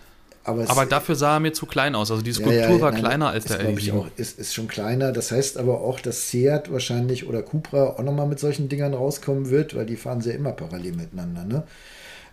[0.49, 2.11] aber, aber dafür sah er mir zu klein aus.
[2.11, 4.67] Also die Skulptur ja, ja, war nein, kleiner als der ich auch, ist, ist schon
[4.67, 5.13] kleiner.
[5.13, 9.51] Das heißt aber auch, dass Seat wahrscheinlich oder Cupra auch nochmal mit solchen Dingern rauskommen
[9.51, 11.45] wird, weil die fahren ja immer parallel miteinander.
[11.45, 11.65] Ne?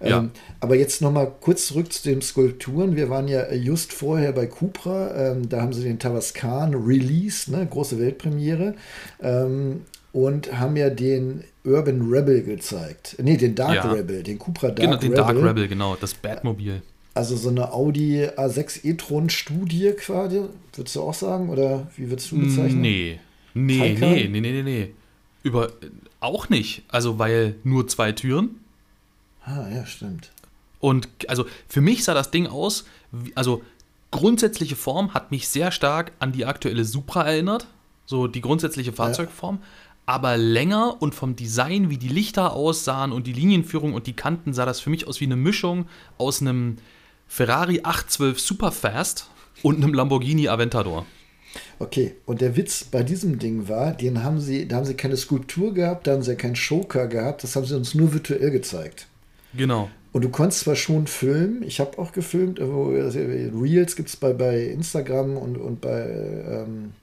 [0.01, 0.19] Ja.
[0.19, 2.95] Ähm, aber jetzt nochmal kurz zurück zu den Skulpturen.
[2.95, 5.31] Wir waren ja just vorher bei Cupra.
[5.31, 7.67] Ähm, da haben sie den Tavascan Release, ne?
[7.69, 8.75] große Weltpremiere.
[9.21, 9.81] Ähm,
[10.13, 13.17] und haben ja den Urban Rebel gezeigt.
[13.21, 13.91] Nee, den Dark ja.
[13.91, 15.35] Rebel, den Cupra Dark genau, den Rebel.
[15.35, 16.81] Dark Rebel, genau, das Batmobil.
[17.15, 20.41] Also so eine Audi A6 e-tron-Studie quasi,
[20.73, 21.49] würdest du auch sagen?
[21.49, 22.81] Oder wie würdest du bezeichnen?
[22.81, 23.19] Nee.
[23.53, 24.93] Nee, nee, nee, nee, nee, nee.
[25.41, 25.71] Über,
[26.19, 26.83] auch nicht.
[26.89, 28.59] Also, weil nur zwei Türen.
[29.45, 30.31] Ah, ja, stimmt.
[30.81, 32.85] Und also für mich sah das Ding aus,
[33.33, 33.63] also
[34.11, 37.67] grundsätzliche Form hat mich sehr stark an die aktuelle Supra erinnert.
[38.05, 39.59] So die grundsätzliche Fahrzeugform.
[39.61, 39.67] Ja.
[40.07, 44.53] Aber länger und vom Design, wie die Lichter aussahen und die Linienführung und die Kanten,
[44.53, 46.77] sah das für mich aus wie eine Mischung aus einem
[47.27, 49.29] Ferrari 812 Superfast
[49.63, 51.05] und einem Lamborghini Aventador.
[51.79, 55.17] Okay, und der Witz bei diesem Ding war, den haben sie, da haben sie keine
[55.17, 59.07] Skulptur gehabt, da haben sie keinen Showcar gehabt, das haben sie uns nur virtuell gezeigt.
[59.53, 59.89] Genau.
[60.11, 64.31] Und du konntest zwar schon filmen, ich habe auch gefilmt, also Reels gibt es bei,
[64.31, 66.93] bei Instagram und, und bei ähm,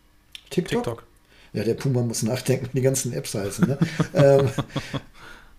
[0.48, 0.84] TikTok.
[0.84, 1.06] TikTok.
[1.52, 3.68] Ja, der Puma muss nachdenken, die ganzen Apps heißen.
[3.68, 3.78] Ne?
[4.14, 4.48] ähm,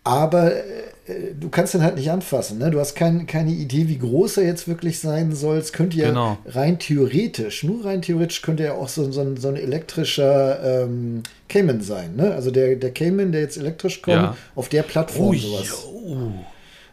[0.04, 2.58] aber äh, du kannst den halt nicht anfassen.
[2.60, 2.72] Ne?
[2.72, 5.58] Du hast kein, keine Idee, wie groß er jetzt wirklich sein soll.
[5.58, 6.38] Es könnte ja genau.
[6.46, 11.24] rein theoretisch, nur rein theoretisch könnte er auch so, so, ein, so ein elektrischer ähm,
[11.50, 12.16] Cayman sein.
[12.16, 12.34] Ne?
[12.34, 14.38] Also der, der Cayman, der jetzt elektrisch kommt, ja.
[14.56, 15.86] auf der Plattform oh, sowas.
[15.86, 16.32] Oh.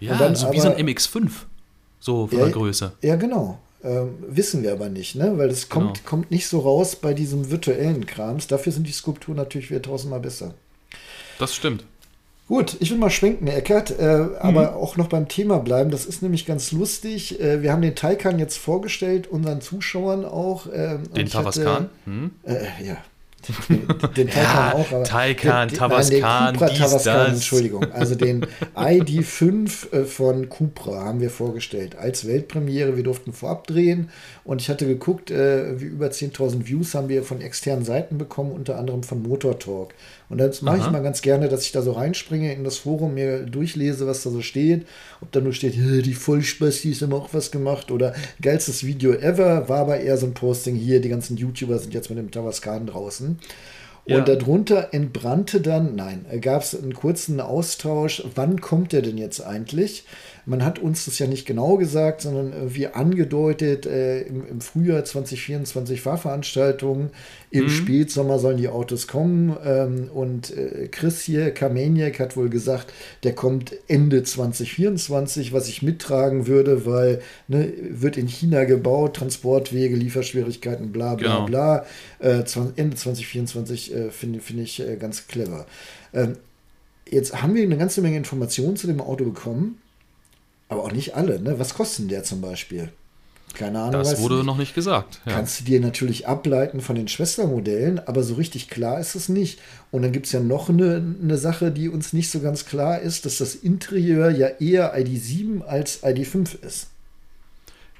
[0.00, 1.30] Ja, dann, so aber, wie so ein MX5,
[2.00, 2.92] so von ja, der Größe.
[3.02, 3.58] Ja, genau.
[3.82, 5.38] Ähm, wissen wir aber nicht, ne?
[5.38, 6.08] weil es kommt, genau.
[6.08, 8.46] kommt nicht so raus bei diesem virtuellen Krams.
[8.46, 10.54] Dafür sind die Skulpturen natürlich wieder tausendmal besser.
[11.38, 11.84] Das stimmt.
[12.50, 14.34] Gut, ich will mal schwenken, Eckert, äh, mhm.
[14.40, 15.92] aber auch noch beim Thema bleiben.
[15.92, 17.40] Das ist nämlich ganz lustig.
[17.40, 20.66] Äh, wir haben den Taycan jetzt vorgestellt, unseren Zuschauern auch.
[20.66, 21.90] Äh, den Tavascan?
[22.06, 22.32] Hm?
[22.42, 22.96] Äh, ja,
[23.68, 23.86] Den,
[24.16, 27.92] den Taycan ja, auch, aber Taycan, den, Tabascan, nein, den Cupra Tabascan, Entschuldigung.
[27.92, 32.96] Also den ID5 äh, von Cupra haben wir vorgestellt als Weltpremiere.
[32.96, 34.10] Wir durften vorab drehen
[34.44, 38.52] und ich hatte geguckt, äh, wie über 10.000 Views haben wir von externen Seiten bekommen,
[38.52, 39.94] unter anderem von Motor Talk.
[40.30, 43.14] Und das mache ich mal ganz gerne, dass ich da so reinspringe in das Forum,
[43.14, 44.86] mir durchlese, was da so steht.
[45.20, 49.80] Ob da nur steht, die Vollspastis haben auch was gemacht oder geilstes Video ever, war
[49.80, 53.40] aber eher so ein Posting hier, die ganzen YouTuber sind jetzt mit dem Tavascan draußen.
[54.04, 54.36] Und ja.
[54.36, 60.04] darunter entbrannte dann, nein, gab es einen kurzen Austausch, wann kommt der denn jetzt eigentlich?
[60.46, 65.04] Man hat uns das ja nicht genau gesagt, sondern irgendwie angedeutet, äh, im, im, Frühjahr
[65.04, 67.10] 2024 Fahrveranstaltungen,
[67.50, 67.68] im mhm.
[67.68, 69.56] Spätsommer sollen die Autos kommen.
[69.64, 75.82] Ähm, und äh, Chris hier, Kameniak, hat wohl gesagt, der kommt Ende 2024, was ich
[75.82, 81.46] mittragen würde, weil ne, wird in China gebaut, Transportwege, Lieferschwierigkeiten, bla bla genau.
[81.46, 81.86] bla.
[82.18, 82.44] Äh,
[82.76, 85.66] Ende 2024 äh, finde find ich äh, ganz clever.
[86.12, 86.36] Ähm,
[87.08, 89.80] jetzt haben wir eine ganze Menge Informationen zu dem Auto bekommen.
[90.70, 91.38] Aber auch nicht alle.
[91.40, 91.58] Ne?
[91.58, 92.90] Was kosten der zum Beispiel?
[93.54, 93.92] Keine Ahnung.
[93.92, 94.46] Das wurde nicht.
[94.46, 95.20] noch nicht gesagt.
[95.26, 95.32] Ja.
[95.32, 99.58] Kannst du dir natürlich ableiten von den Schwestermodellen, aber so richtig klar ist es nicht.
[99.90, 103.00] Und dann gibt es ja noch eine, eine Sache, die uns nicht so ganz klar
[103.00, 106.86] ist, dass das Interieur ja eher ID7 als ID5 ist.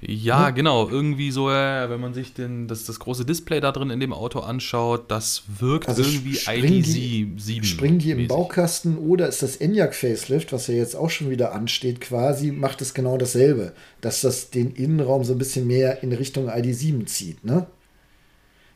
[0.01, 0.55] Ja, ne?
[0.55, 0.89] genau.
[0.89, 4.13] Irgendwie so, äh, wenn man sich den, das, das große Display da drin in dem
[4.13, 7.65] Auto anschaut, das wirkt also irgendwie ID7.
[7.65, 11.53] Springen die im Baukasten oder ist das Enyaq Facelift, was ja jetzt auch schon wieder
[11.53, 13.73] ansteht, quasi, macht es genau dasselbe.
[14.01, 17.67] Dass das den Innenraum so ein bisschen mehr in Richtung ID7 zieht, ne?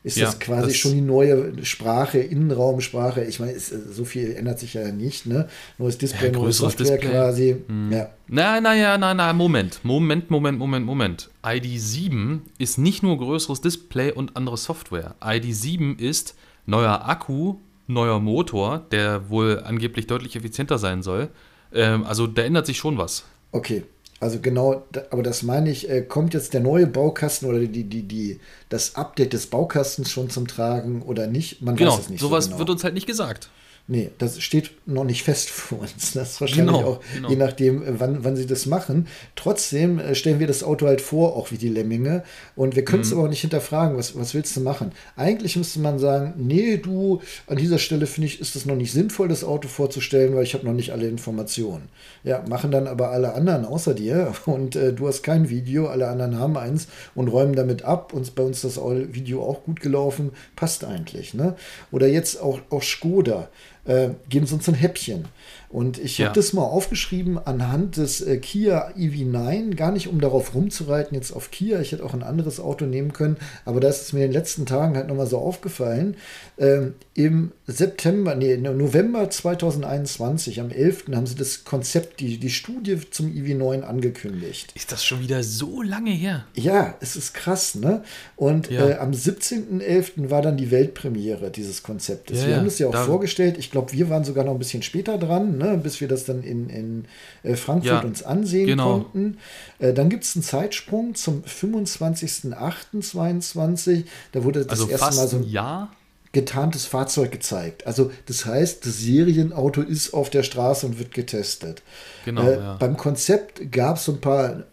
[0.04, 3.24] Ist ja, das quasi das schon die neue Sprache, Innenraumsprache.
[3.24, 5.48] Ich meine, so viel ändert sich ja nicht, ne?
[5.78, 7.10] Neues Display, ja, neue Software Display.
[7.10, 7.56] quasi.
[7.66, 7.90] Hm.
[7.90, 8.10] Ja.
[8.28, 9.80] Na, nein, nein, Moment.
[9.82, 11.30] Moment, Moment, Moment, Moment.
[11.42, 15.14] ID7 ist nicht nur größeres Display und andere Software.
[15.22, 16.36] ID7 ist
[16.66, 21.30] neuer Akku, neuer Motor, der wohl angeblich deutlich effizienter sein soll.
[21.72, 23.24] Ähm, also da ändert sich schon was.
[23.52, 23.84] Okay,
[24.24, 28.02] also genau, aber das meine ich, äh, kommt jetzt der neue Baukasten oder die, die,
[28.02, 31.60] die, das Update des Baukastens schon zum Tragen oder nicht?
[31.60, 32.20] Man genau, weiß es nicht.
[32.20, 32.58] Sowas so genau.
[32.60, 33.50] wird uns halt nicht gesagt.
[33.86, 36.12] Nee, das steht noch nicht fest für uns.
[36.12, 37.28] Das ist wahrscheinlich genau, auch, genau.
[37.28, 39.08] je nachdem, äh, wann, wann sie das machen.
[39.36, 42.22] Trotzdem äh, stellen wir das Auto halt vor, auch wie die Lemminge.
[42.56, 43.18] Und wir können es mhm.
[43.18, 44.92] aber auch nicht hinterfragen, was, was willst du machen?
[45.16, 48.92] Eigentlich müsste man sagen, nee, du, an dieser Stelle finde ich, ist es noch nicht
[48.92, 51.88] sinnvoll, das Auto vorzustellen, weil ich habe noch nicht alle Informationen.
[52.22, 56.08] Ja, machen dann aber alle anderen außer dir und äh, du hast kein Video, alle
[56.08, 58.14] anderen haben eins und räumen damit ab.
[58.14, 61.34] Uns bei uns das Video auch gut gelaufen, passt eigentlich.
[61.34, 61.54] Ne?
[61.90, 63.48] Oder jetzt auch, auch Skoda
[63.84, 65.26] äh, geben sie uns ein Häppchen.
[65.74, 66.26] Und ich ja.
[66.26, 71.32] habe das mal aufgeschrieben anhand des äh, Kia EV9, gar nicht um darauf rumzureiten jetzt
[71.32, 71.80] auf Kia.
[71.80, 74.34] Ich hätte auch ein anderes Auto nehmen können, aber da ist es mir in den
[74.34, 76.16] letzten Tagen halt nochmal so aufgefallen.
[76.58, 81.06] Ähm, Im September, nee, November 2021, am 11.
[81.12, 84.70] haben sie das Konzept, die, die Studie zum EV9 angekündigt.
[84.76, 86.44] Ist das schon wieder so lange her?
[86.54, 88.04] Ja, es ist krass, ne?
[88.36, 88.90] Und ja.
[88.90, 90.30] äh, am 17.11.
[90.30, 92.42] war dann die Weltpremiere dieses Konzeptes.
[92.42, 93.56] Ja, wir haben es ja auch vorgestellt.
[93.58, 95.58] Ich glaube, wir waren sogar noch ein bisschen später dran.
[95.58, 95.63] Ne?
[95.64, 97.04] Ne, bis wir das dann in, in
[97.42, 99.00] äh, Frankfurt ja, uns ansehen genau.
[99.00, 99.38] konnten.
[99.78, 104.04] Äh, dann gibt es einen Zeitsprung zum 25.08.22.
[104.32, 105.90] Da wurde das also erste Mal so ein Jahr?
[106.32, 107.86] getarntes Fahrzeug gezeigt.
[107.86, 111.82] Also das heißt, das Serienauto ist auf der Straße und wird getestet.
[112.24, 112.74] Genau, äh, ja.
[112.74, 114.64] Beim Konzept gab es so ein paar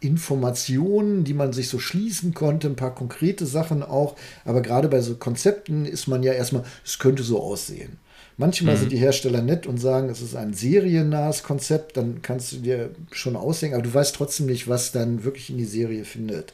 [0.00, 4.16] Informationen, die man sich so schließen konnte, ein paar konkrete Sachen auch.
[4.44, 7.98] Aber gerade bei so Konzepten ist man ja erstmal, es könnte so aussehen.
[8.38, 8.80] Manchmal mhm.
[8.80, 12.90] sind die Hersteller nett und sagen, es ist ein seriennahes Konzept, dann kannst du dir
[13.10, 16.52] schon ausdenken, aber du weißt trotzdem nicht, was dann wirklich in die Serie findet.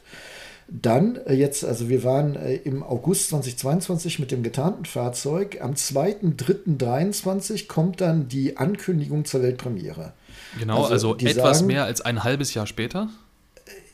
[0.69, 5.59] Dann äh, jetzt, also wir waren äh, im August 2022 mit dem getarnten Fahrzeug.
[5.61, 10.13] Am 2.3.23 kommt dann die Ankündigung zur Weltpremiere.
[10.57, 13.09] Genau, also, also etwas sagen, mehr als ein halbes Jahr später.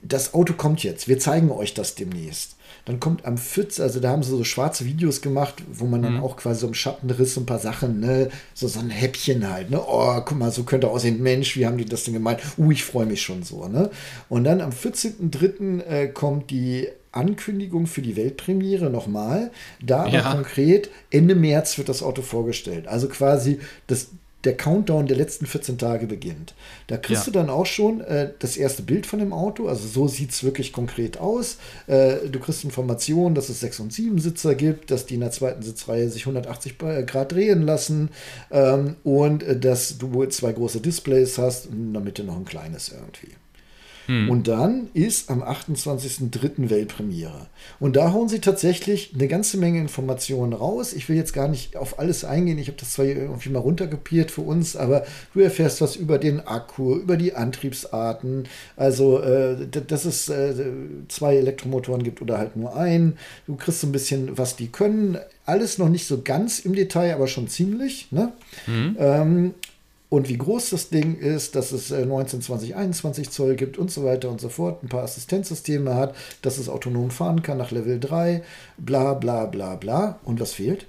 [0.03, 1.07] Das Auto kommt jetzt.
[1.07, 2.55] Wir zeigen euch das demnächst.
[2.89, 6.15] Dann kommt am 14, also da haben sie so schwarze Videos gemacht, wo man dann
[6.15, 6.23] mhm.
[6.23, 9.69] auch quasi so im Schattenriss so ein paar Sachen, ne, so, so ein Häppchen halt,
[9.69, 12.41] ne, oh, guck mal, so könnte aussehen, Mensch, wie haben die das denn gemeint?
[12.57, 13.91] Uh, ich freue mich schon so, ne.
[14.27, 15.83] Und dann am 14.03.
[15.83, 19.51] Äh, kommt die Ankündigung für die Weltpremiere nochmal.
[19.83, 20.33] Da ja.
[20.33, 22.87] konkret Ende März wird das Auto vorgestellt.
[22.87, 24.07] Also quasi das,
[24.45, 26.53] der Countdown der letzten 14 Tage beginnt.
[26.87, 27.31] Da kriegst ja.
[27.31, 29.67] du dann auch schon äh, das erste Bild von dem Auto.
[29.67, 31.57] Also so sieht es wirklich konkret aus.
[31.87, 35.31] Äh, du kriegst Informationen, dass es 6 und 7 Sitzer gibt, dass die in der
[35.31, 38.09] zweiten Sitzreihe sich 180 Grad drehen lassen
[38.51, 42.45] ähm, und äh, dass du zwei große Displays hast und in der Mitte noch ein
[42.45, 43.38] kleines irgendwie.
[44.09, 44.29] Mhm.
[44.31, 46.71] Und dann ist am 28.03.
[46.71, 47.45] Weltpremiere.
[47.79, 50.93] Und da hauen sie tatsächlich eine ganze Menge Informationen raus.
[50.93, 52.57] Ich will jetzt gar nicht auf alles eingehen.
[52.57, 56.39] Ich habe das zwar irgendwie mal runtergepiert für uns, aber du erfährst was über den
[56.39, 58.47] Akku, über die Antriebsarten.
[58.75, 60.55] Also, äh, dass es äh,
[61.07, 63.19] zwei Elektromotoren gibt oder halt nur einen.
[63.45, 65.19] Du kriegst so ein bisschen, was die können.
[65.45, 68.11] Alles noch nicht so ganz im Detail, aber schon ziemlich.
[68.11, 68.31] Ne?
[68.65, 68.97] Mhm.
[68.99, 69.53] Ähm,
[70.09, 74.03] und wie groß das Ding ist, dass es 19, 20, 21 Zoll gibt und so
[74.03, 77.99] weiter und so fort, ein paar Assistenzsysteme hat, dass es autonom fahren kann nach Level
[77.99, 78.43] 3,
[78.77, 80.19] bla bla bla bla.
[80.23, 80.87] Und was fehlt?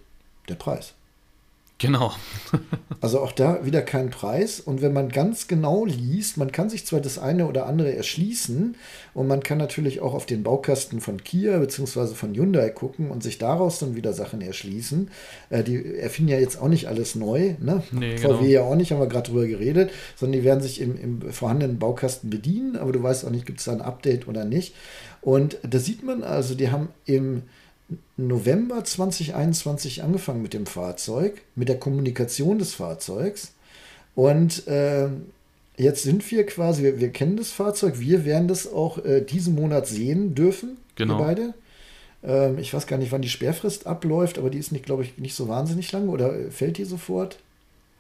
[0.49, 0.95] Der Preis.
[1.81, 2.13] Genau.
[3.01, 4.61] also auch da wieder kein Preis.
[4.61, 8.77] Und wenn man ganz genau liest, man kann sich zwar das eine oder andere erschließen
[9.15, 12.15] und man kann natürlich auch auf den Baukasten von Kia bzw.
[12.15, 15.11] von Hyundai gucken und sich daraus dann wieder Sachen erschließen.
[15.49, 17.55] Äh, die erfinden ja jetzt auch nicht alles neu.
[17.59, 17.83] Ne?
[17.93, 18.43] Nee, VW genau.
[18.43, 21.79] ja auch nicht, haben wir gerade drüber geredet, sondern die werden sich im, im vorhandenen
[21.79, 24.75] Baukasten bedienen, aber du weißt auch nicht, gibt es da ein Update oder nicht.
[25.23, 27.43] Und da sieht man also, die haben im
[28.17, 33.53] November 2021 angefangen mit dem Fahrzeug, mit der Kommunikation des Fahrzeugs.
[34.15, 35.09] Und äh,
[35.77, 39.55] jetzt sind wir quasi, wir, wir, kennen das Fahrzeug, wir werden das auch äh, diesen
[39.55, 41.19] Monat sehen dürfen, genau.
[41.19, 41.55] wir beide.
[42.23, 45.19] Ähm, ich weiß gar nicht, wann die Sperrfrist abläuft, aber die ist nicht, glaube ich,
[45.19, 47.39] nicht so wahnsinnig lang oder fällt die sofort?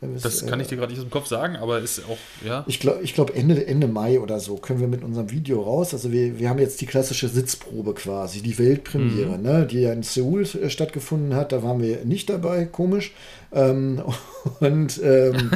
[0.01, 2.65] Das kann ich dir gerade nicht aus dem Kopf sagen, aber ist auch, ja.
[2.67, 5.93] Ich glaube, ich glaub Ende, Ende Mai oder so können wir mit unserem Video raus.
[5.93, 9.43] Also wir, wir haben jetzt die klassische Sitzprobe quasi, die Weltpremiere, mhm.
[9.43, 11.53] ne, die ja in Seoul äh, stattgefunden hat.
[11.53, 13.13] Da waren wir nicht dabei, komisch.
[13.53, 14.03] Ähm,
[14.61, 15.51] und ähm,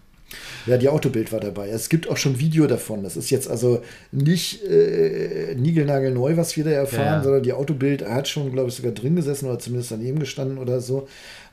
[0.66, 1.68] ja, die Autobild war dabei.
[1.68, 3.02] Es gibt auch schon Video davon.
[3.02, 7.22] Das ist jetzt also nicht äh, niegelnagelneu, was wir da erfahren, ja.
[7.22, 10.80] sondern die Autobild hat schon, glaube ich, sogar drin gesessen oder zumindest daneben gestanden oder
[10.80, 11.06] so.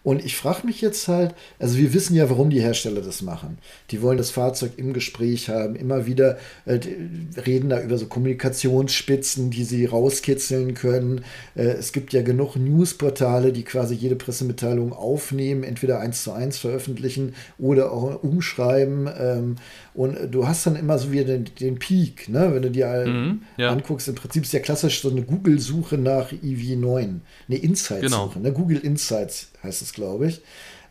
[0.03, 3.59] Und ich frage mich jetzt halt, also wir wissen ja, warum die Hersteller das machen.
[3.91, 6.79] Die wollen das Fahrzeug im Gespräch haben, immer wieder äh,
[7.45, 11.23] reden da über so Kommunikationsspitzen, die sie rauskitzeln können.
[11.55, 16.57] Äh, es gibt ja genug Newsportale, die quasi jede Pressemitteilung aufnehmen, entweder eins zu eins
[16.57, 19.07] veröffentlichen oder auch umschreiben.
[19.19, 19.55] Ähm,
[19.93, 22.51] und du hast dann immer so wie den, den Peak, ne?
[22.55, 23.69] wenn du dir mhm, ja.
[23.69, 24.07] anguckst.
[24.07, 28.47] Im Prinzip ist ja klassisch so eine Google-Suche nach EV9, eine Insights-Suche, genau.
[28.47, 28.51] ne?
[28.51, 30.41] Google Insights heißt es, glaube ich.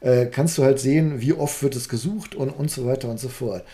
[0.00, 3.20] Äh, kannst du halt sehen, wie oft wird es gesucht und, und so weiter und
[3.20, 3.64] so fort.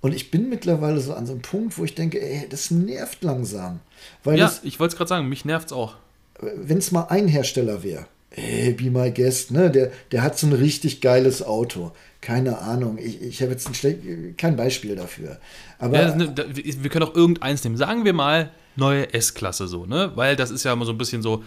[0.00, 3.22] Und ich bin mittlerweile so an so einem Punkt, wo ich denke, ey, das nervt
[3.22, 3.80] langsam.
[4.22, 5.96] Weil ja, das, ich wollte es gerade sagen, mich nervt es auch.
[6.40, 9.70] Wenn es mal ein Hersteller wäre, ey, be my guest, ne?
[9.70, 11.92] Der, der hat so ein richtig geiles Auto.
[12.20, 15.38] Keine Ahnung, ich, ich habe jetzt ein kein Beispiel dafür.
[15.78, 17.76] Aber ja, ne, wir können auch irgendeins nehmen.
[17.76, 20.12] Sagen wir mal neue S-Klasse so, ne?
[20.16, 21.44] Weil das ist ja immer so ein bisschen so,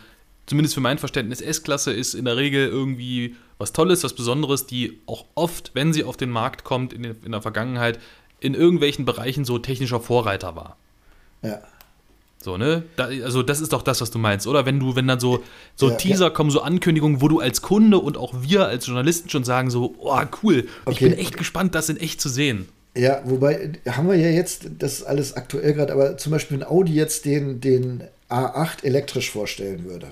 [0.47, 4.99] zumindest für mein Verständnis, S-Klasse ist in der Regel irgendwie was Tolles, was Besonderes, die
[5.05, 7.99] auch oft, wenn sie auf den Markt kommt, in, in der Vergangenheit,
[8.39, 10.77] in irgendwelchen Bereichen so technischer Vorreiter war.
[11.41, 11.61] Ja.
[12.39, 12.83] So, ne?
[12.95, 14.65] Da, also, das ist doch das, was du meinst, oder?
[14.65, 15.43] Wenn du, wenn dann so,
[15.75, 16.29] so ja, Teaser ja.
[16.29, 19.95] kommen, so Ankündigungen, wo du als Kunde und auch wir als Journalisten schon sagen, so,
[19.99, 20.93] oh, cool, okay.
[20.93, 22.69] ich bin echt gespannt, das in echt zu sehen.
[22.95, 26.67] Ja, wobei haben wir ja jetzt, das ist alles aktuell gerade, aber zum Beispiel, wenn
[26.67, 30.07] Audi jetzt den, den A8 elektrisch vorstellen würde.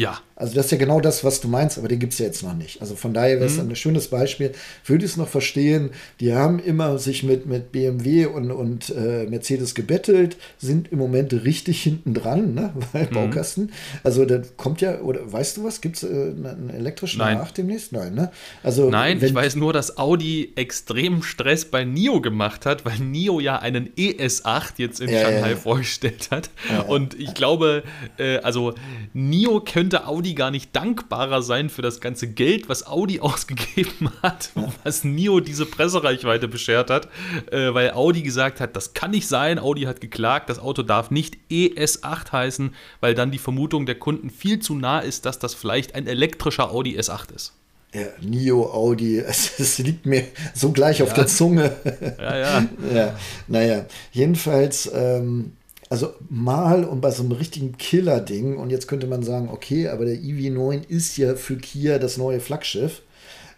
[0.00, 0.18] Ja.
[0.34, 2.42] Also das ist ja genau das, was du meinst, aber den gibt es ja jetzt
[2.42, 2.80] noch nicht.
[2.80, 3.68] Also von daher wäre es mhm.
[3.68, 4.52] ein schönes Beispiel.
[4.86, 9.26] Würde ich es noch verstehen, die haben immer sich mit, mit BMW und, und äh,
[9.26, 12.72] Mercedes gebettelt, sind im Moment richtig hinten dran, ne?
[12.92, 13.14] Weil mhm.
[13.14, 13.72] Baukasten.
[14.02, 17.36] Also da kommt ja, oder weißt du was, gibt es äh, einen elektrischen Nein.
[17.36, 17.92] nach demnächst?
[17.92, 18.30] Nein, ne?
[18.62, 23.40] Also, Nein, ich weiß nur, dass Audi extremen Stress bei NIO gemacht hat, weil NIO
[23.40, 25.56] ja einen ES8 jetzt in ja, Shanghai ja.
[25.56, 26.48] vorgestellt hat.
[26.86, 27.82] Und ich glaube,
[28.16, 28.72] äh, also
[29.12, 34.10] NIO könnte Audi Audi gar nicht dankbarer sein für das ganze Geld, was Audi ausgegeben
[34.22, 34.50] hat,
[34.84, 37.08] was NIO diese Pressereichweite beschert hat,
[37.50, 39.58] äh, weil Audi gesagt hat, das kann nicht sein.
[39.58, 44.30] Audi hat geklagt, das Auto darf nicht ES8 heißen, weil dann die Vermutung der Kunden
[44.30, 47.54] viel zu nah ist, dass das vielleicht ein elektrischer Audi S8 ist.
[47.92, 50.24] Ja, Nio, Audi, es, es, liegt mir
[50.54, 51.06] so gleich ja.
[51.06, 51.72] auf der Zunge.
[52.18, 52.66] Ja, ja.
[52.94, 55.52] ja naja, jedenfalls, ähm,
[55.90, 60.04] also mal und bei so einem richtigen Killer-Ding, und jetzt könnte man sagen, okay, aber
[60.04, 63.02] der EV9 ist ja für Kia das neue Flaggschiff.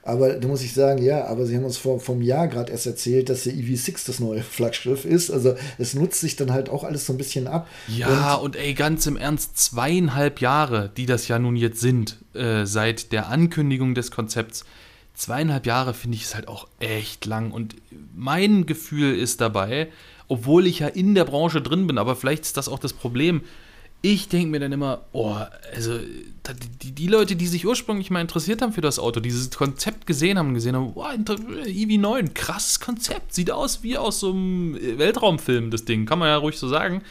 [0.04, 2.86] Aber da muss ich sagen, ja, aber sie haben uns vor vom Jahr gerade erst
[2.86, 5.30] erzählt, dass der EV6 das neue Flaggschiff ist.
[5.30, 7.68] Also es nutzt sich dann halt auch alles so ein bisschen ab.
[7.86, 12.16] Ja, und, und ey, ganz im Ernst, zweieinhalb Jahre, die das ja nun jetzt sind,
[12.34, 14.64] äh, seit der Ankündigung des Konzepts.
[15.14, 17.52] Zweieinhalb Jahre finde ich es halt auch echt lang.
[17.52, 17.76] Und
[18.16, 19.88] mein Gefühl ist dabei,
[20.28, 23.42] obwohl ich ja in der Branche drin bin, aber vielleicht ist das auch das Problem.
[24.04, 25.36] ich denke mir dann immer, oh,
[25.74, 25.96] also
[26.82, 30.38] die, die, Leute, die sich ursprünglich mal interessiert haben für das Auto, dieses Konzept gesehen
[30.38, 35.84] haben, gesehen haben, wow, EV9, krasses Konzept, sieht aus wie aus so einem Weltraumfilm, das
[35.84, 37.02] Ding, kann man ja ruhig so sagen.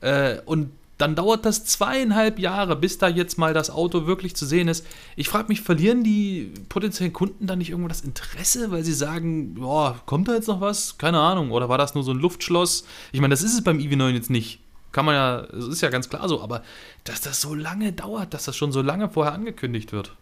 [0.00, 4.44] Äh, und dann dauert das zweieinhalb Jahre, bis da jetzt mal das Auto wirklich zu
[4.44, 4.84] sehen ist.
[5.14, 9.54] Ich frage mich, verlieren die potenziellen Kunden dann nicht irgendwo das Interesse, weil sie sagen,
[9.54, 10.98] boah, kommt da jetzt noch was?
[10.98, 11.52] Keine Ahnung.
[11.52, 12.84] Oder war das nur so ein Luftschloss?
[13.12, 14.60] Ich meine, das ist es beim EV9 jetzt nicht.
[14.90, 16.62] Kann man ja, es ist ja ganz klar so, aber
[17.04, 20.16] dass das so lange dauert, dass das schon so lange vorher angekündigt wird.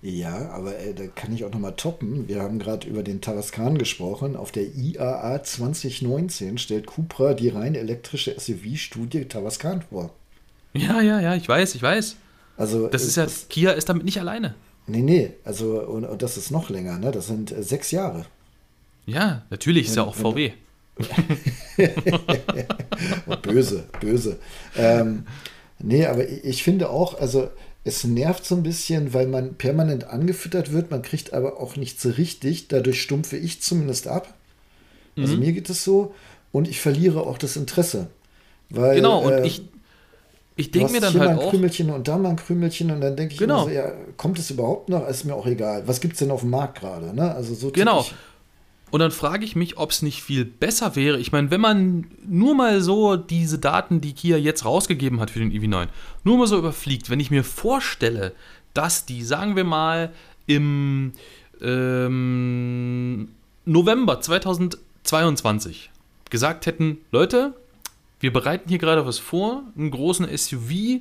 [0.00, 2.28] Ja, aber äh, da kann ich auch nochmal toppen.
[2.28, 4.36] Wir haben gerade über den Tarascan gesprochen.
[4.36, 10.10] Auf der IAA 2019 stellt Cupra die rein elektrische SUV-Studie Tarascan vor.
[10.72, 12.16] Ja, ja, ja, ich weiß, ich weiß.
[12.56, 14.54] Also, das ist ja, das, Kia ist damit nicht alleine.
[14.86, 17.10] Nee, nee, also, und, und das ist noch länger, ne?
[17.10, 18.24] Das sind äh, sechs Jahre.
[19.06, 20.52] Ja, natürlich wenn, ist ja auch VW.
[23.42, 24.38] böse, böse.
[24.76, 25.24] Ähm,
[25.78, 27.48] nee, aber ich finde auch, also
[27.88, 32.02] es nervt so ein bisschen, weil man permanent angefüttert wird, man kriegt aber auch nichts
[32.02, 32.68] so richtig.
[32.68, 34.34] Dadurch stumpfe ich zumindest ab.
[35.16, 35.40] Also mhm.
[35.40, 36.14] mir geht es so
[36.52, 38.08] und ich verliere auch das Interesse.
[38.70, 39.62] Weil, genau, und äh, ich,
[40.56, 43.00] ich denke mir dann hier halt mal ein Krümelchen und da mal ein Krümelchen und
[43.00, 43.64] dann denke ich genau.
[43.64, 45.08] so, ja, kommt es überhaupt noch?
[45.08, 45.82] Ist mir auch egal.
[45.86, 47.14] Was gibt es denn auf dem Markt gerade?
[47.14, 47.34] Ne?
[47.34, 48.04] Also so genau.
[48.90, 51.18] Und dann frage ich mich, ob es nicht viel besser wäre.
[51.18, 55.40] Ich meine, wenn man nur mal so diese Daten, die Kia jetzt rausgegeben hat für
[55.40, 55.88] den EV9,
[56.24, 58.32] nur mal so überfliegt, wenn ich mir vorstelle,
[58.74, 60.12] dass die, sagen wir mal,
[60.46, 61.12] im
[61.60, 63.28] ähm,
[63.64, 65.90] November 2022
[66.30, 67.54] gesagt hätten, Leute,
[68.20, 71.00] wir bereiten hier gerade was vor, einen großen SUV,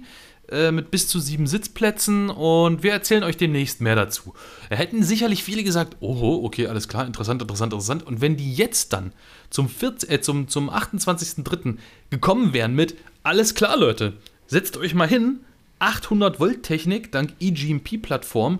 [0.49, 4.33] äh, mit bis zu sieben Sitzplätzen und wir erzählen euch demnächst mehr dazu.
[4.69, 8.07] Da hätten sicherlich viele gesagt, oh, okay, alles klar, interessant, interessant, interessant.
[8.07, 9.11] Und wenn die jetzt dann
[9.49, 9.69] zum,
[10.07, 11.77] äh, zum, zum 28.03.
[12.09, 14.13] gekommen wären mit, alles klar, Leute,
[14.47, 15.41] setzt euch mal hin,
[15.79, 18.59] 800 Volt Technik dank eGMP-Plattform,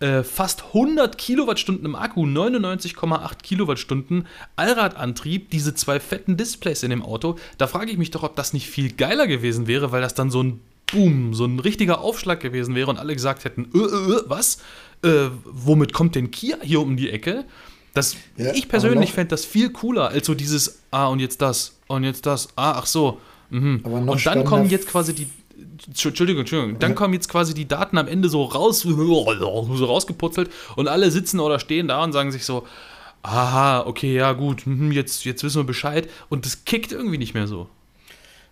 [0.00, 7.02] äh, fast 100 Kilowattstunden im Akku, 99,8 Kilowattstunden, Allradantrieb, diese zwei fetten Displays in dem
[7.02, 7.36] Auto.
[7.58, 10.30] Da frage ich mich doch, ob das nicht viel geiler gewesen wäre, weil das dann
[10.30, 10.60] so ein
[10.92, 14.58] boom, so ein richtiger Aufschlag gewesen wäre und alle gesagt hätten, äh, äh, äh, was?
[15.02, 17.44] Äh, womit kommt denn Kia hier um die Ecke?
[17.92, 21.78] Das, ja, ich persönlich fände das viel cooler als so dieses, ah, und jetzt das,
[21.86, 23.20] und jetzt das, ah, ach so.
[23.50, 23.80] Mhm.
[23.84, 25.28] und dann kommen jetzt quasi die,
[25.86, 26.78] Entschuldigung, Entschuldigung.
[26.80, 31.38] Dann kommen jetzt quasi die Daten am Ende so raus, so rausgeputzelt und alle sitzen
[31.38, 32.66] oder stehen da und sagen sich so,
[33.22, 37.34] aha, okay, ja gut, mhm, jetzt, jetzt wissen wir Bescheid und das kickt irgendwie nicht
[37.34, 37.68] mehr so.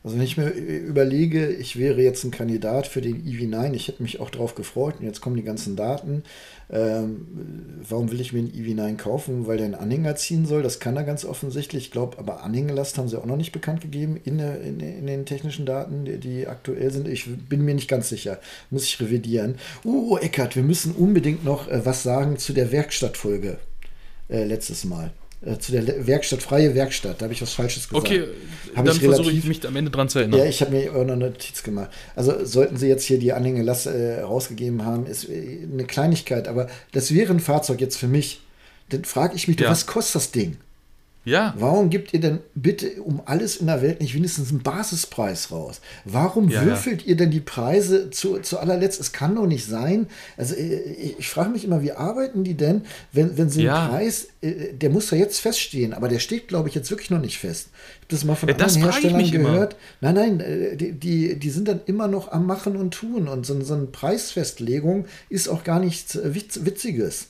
[0.05, 4.03] Also wenn ich mir überlege, ich wäre jetzt ein Kandidat für den EV9, ich hätte
[4.03, 6.25] mich auch darauf gefreut und jetzt kommen die ganzen Daten.
[6.71, 7.27] Ähm,
[7.89, 9.47] warum will ich mir einen EV9 kaufen?
[9.47, 11.85] Weil der einen Anhänger ziehen soll, das kann er ganz offensichtlich.
[11.85, 15.25] Ich glaube, aber Anhängelast haben sie auch noch nicht bekannt gegeben in, in, in den
[15.25, 17.07] technischen Daten, die, die, aktuell sind.
[17.07, 18.41] Ich bin mir nicht ganz sicher,
[18.71, 19.55] muss ich revidieren.
[19.85, 23.59] Uh, Eckert, wir müssen unbedingt noch äh, was sagen zu der Werkstattfolge
[24.29, 25.13] äh, letztes Mal.
[25.45, 27.21] Äh, zu der Werkstatt, freie Werkstatt.
[27.21, 28.07] Da habe ich was Falsches gesagt.
[28.07, 28.25] Okay,
[28.77, 30.39] hab dann versuche ich mich am Ende dran zu erinnern.
[30.39, 31.91] Ja, ich habe mir auch noch eine Notiz gemacht.
[32.15, 36.69] Also sollten Sie jetzt hier die Anhänge äh, rausgegeben haben, ist äh, eine Kleinigkeit, aber
[36.93, 38.41] das wäre ein Fahrzeug jetzt für mich.
[38.91, 39.69] Dann frage ich mich, ja.
[39.69, 40.59] was kostet das Ding?
[41.25, 41.55] Ja.
[41.57, 45.81] Warum gibt ihr denn bitte um alles in der Welt nicht wenigstens einen Basispreis raus?
[46.05, 47.09] Warum ja, würfelt ja.
[47.09, 49.01] ihr denn die Preise zu, zu allerletzt?
[49.01, 50.09] Es kann doch nicht sein.
[50.37, 50.81] Also äh,
[51.19, 53.83] ich frage mich immer, wie arbeiten die denn, wenn, wenn sie ja.
[53.83, 57.11] einen Preis, äh, der muss ja jetzt feststehen, aber der steht, glaube ich, jetzt wirklich
[57.11, 57.69] noch nicht fest.
[57.73, 59.77] Ich habe das mal von ja, anderen Herstellern gehört.
[60.01, 60.13] Immer.
[60.13, 63.47] Nein, nein, äh, die, die, die sind dann immer noch am Machen und Tun und
[63.47, 67.29] so, so eine Preisfestlegung ist auch gar nichts Witziges.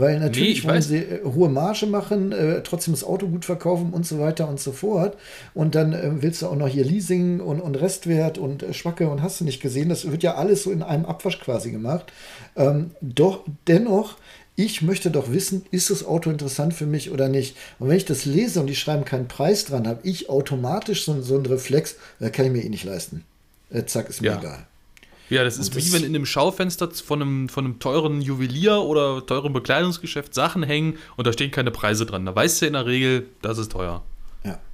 [0.00, 0.88] Weil natürlich nee, wollen weiß.
[0.88, 4.58] sie äh, hohe Marge machen, äh, trotzdem das Auto gut verkaufen und so weiter und
[4.58, 5.16] so fort.
[5.54, 9.08] Und dann äh, willst du auch noch hier Leasing und, und Restwert und äh, Schwacke
[9.08, 9.88] und hast du nicht gesehen.
[9.88, 12.12] Das wird ja alles so in einem Abwasch quasi gemacht.
[12.56, 14.16] Ähm, doch dennoch
[14.56, 17.56] ich möchte doch wissen, ist das Auto interessant für mich oder nicht.
[17.78, 21.22] Und wenn ich das lese und die schreiben keinen Preis dran, habe ich automatisch so,
[21.22, 23.24] so einen Reflex, äh, kann ich mir eh nicht leisten.
[23.70, 24.38] Äh, zack, ist mir ja.
[24.38, 24.66] egal.
[25.30, 28.82] Ja, das ist das wie wenn in einem Schaufenster von einem, von einem teuren Juwelier
[28.82, 32.26] oder teuren Bekleidungsgeschäft Sachen hängen und da stehen keine Preise dran.
[32.26, 34.02] Da weißt du in der Regel, das ist teuer.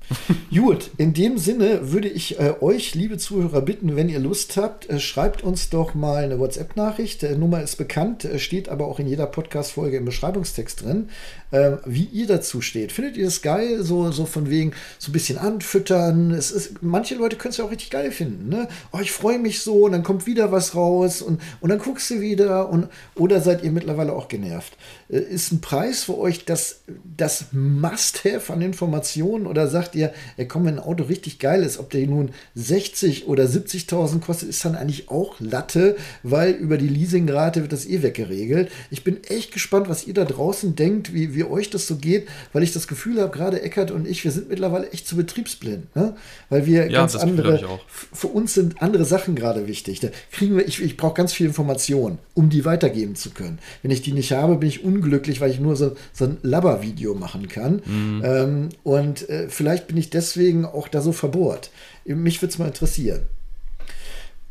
[0.55, 4.89] Gut, in dem Sinne würde ich äh, euch, liebe Zuhörer, bitten, wenn ihr Lust habt,
[4.89, 7.23] äh, schreibt uns doch mal eine WhatsApp-Nachricht.
[7.23, 11.09] Äh, Nummer ist bekannt, äh, steht aber auch in jeder Podcast-Folge im Beschreibungstext drin,
[11.53, 12.93] ähm, wie ihr dazu steht.
[12.93, 13.83] Findet ihr das geil?
[13.83, 16.31] So, so von wegen so ein bisschen anfüttern.
[16.31, 18.49] Es ist, manche Leute können es ja auch richtig geil finden.
[18.49, 18.69] Ne?
[18.93, 22.11] Oh, ich freue mich so und dann kommt wieder was raus und, und dann guckst
[22.11, 22.69] du wieder.
[22.69, 24.77] Und, oder seid ihr mittlerweile auch genervt?
[25.09, 26.83] Äh, ist ein Preis für euch das,
[27.17, 31.79] das Must-Have an Informationen oder sagt dir, ey, komm, wenn ein Auto richtig geil ist,
[31.79, 36.89] ob der nun 60 oder 70.000 kostet, ist dann eigentlich auch Latte, weil über die
[36.89, 38.71] Leasingrate wird das eh weggeregelt.
[38.91, 42.29] Ich bin echt gespannt, was ihr da draußen denkt, wie, wie euch das so geht,
[42.53, 45.95] weil ich das Gefühl habe, gerade Eckert und ich, wir sind mittlerweile echt zu betriebsblind,
[45.97, 46.15] ne?
[46.49, 50.01] weil wir ja, ganz andere, für uns sind andere Sachen gerade wichtig.
[50.01, 53.59] Da kriegen wir, ich, ich brauche ganz viel Information, um die weitergeben zu können.
[53.83, 57.15] Wenn ich die nicht habe, bin ich unglücklich, weil ich nur so, so ein Labber-Video
[57.15, 57.83] machen kann.
[57.85, 58.23] Mhm.
[58.25, 61.71] Ähm, und äh, vielleicht bin ich deswegen auch da so verbohrt.
[62.05, 63.27] Mich würde es mal interessieren.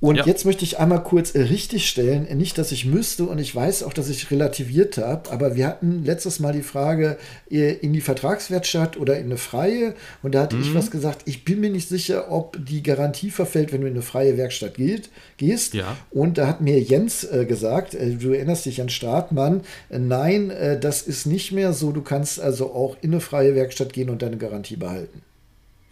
[0.02, 0.26] Und ja.
[0.26, 3.94] jetzt möchte ich einmal kurz äh, richtigstellen, nicht, dass ich müsste und ich weiß auch,
[3.94, 7.18] dass ich relativiert habe, aber wir hatten letztes Mal die Frage
[7.50, 10.64] äh, in die Vertragswerkstatt oder in eine freie und da hatte mhm.
[10.64, 13.94] ich was gesagt, ich bin mir nicht sicher, ob die Garantie verfällt, wenn du in
[13.94, 15.74] eine freie Werkstatt geht, gehst.
[15.74, 15.98] Ja.
[16.12, 20.52] Und da hat mir Jens äh, gesagt, äh, du erinnerst dich an Stratmann, äh, nein,
[20.52, 24.10] äh, das ist nicht mehr so, du kannst also auch in eine freie Werkstatt gehen
[24.10, 25.24] und deine Garantie behalten.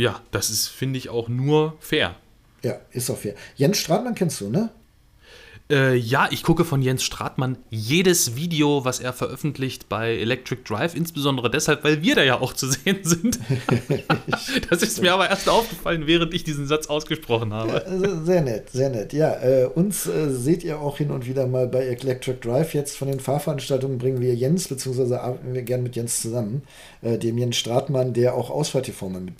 [0.03, 2.17] Ja, das ist, finde ich, auch nur fair.
[2.61, 3.35] Ja, ist auch fair.
[3.55, 4.69] Jens Stratmann kennst du, ne?
[5.71, 10.93] Äh, ja, ich gucke von Jens Stratmann jedes Video, was er veröffentlicht bei Electric Drive,
[10.93, 13.39] insbesondere deshalb, weil wir da ja auch zu sehen sind.
[14.69, 17.81] das ist mir aber erst aufgefallen, während ich diesen Satz ausgesprochen habe.
[17.85, 19.13] Ja, sehr nett, sehr nett.
[19.13, 22.73] Ja, äh, uns äh, seht ihr auch hin und wieder mal bei Electric Drive.
[22.73, 26.63] Jetzt von den Fahrveranstaltungen bringen wir Jens, beziehungsweise arbeiten wir gern mit Jens zusammen,
[27.01, 29.33] äh, dem Jens Stratmann, der auch Ausfahrt TV mit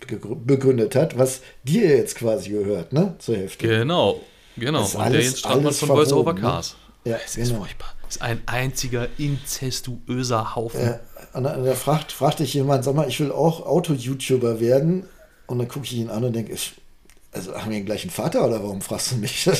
[0.46, 3.14] begründet hat, was dir jetzt quasi gehört, ne?
[3.18, 3.68] Zur Hälfte.
[3.68, 4.20] Genau.
[4.56, 6.76] Genau, und alles, der Jens Stratmann von Voice Over Cars.
[7.04, 7.12] Ne?
[7.12, 7.46] Ja, es genau.
[7.46, 7.94] ist furchtbar.
[8.08, 10.80] Es ist ein einziger inzestuöser Haufen.
[10.80, 11.00] Ja,
[11.32, 15.06] und da fragt, fragt dich jemand, sag mal, ich will auch Auto-YouTuber werden.
[15.46, 16.74] Und dann gucke ich ihn an und denke, ich,
[17.32, 19.44] also haben wir den gleichen Vater oder warum fragst du mich?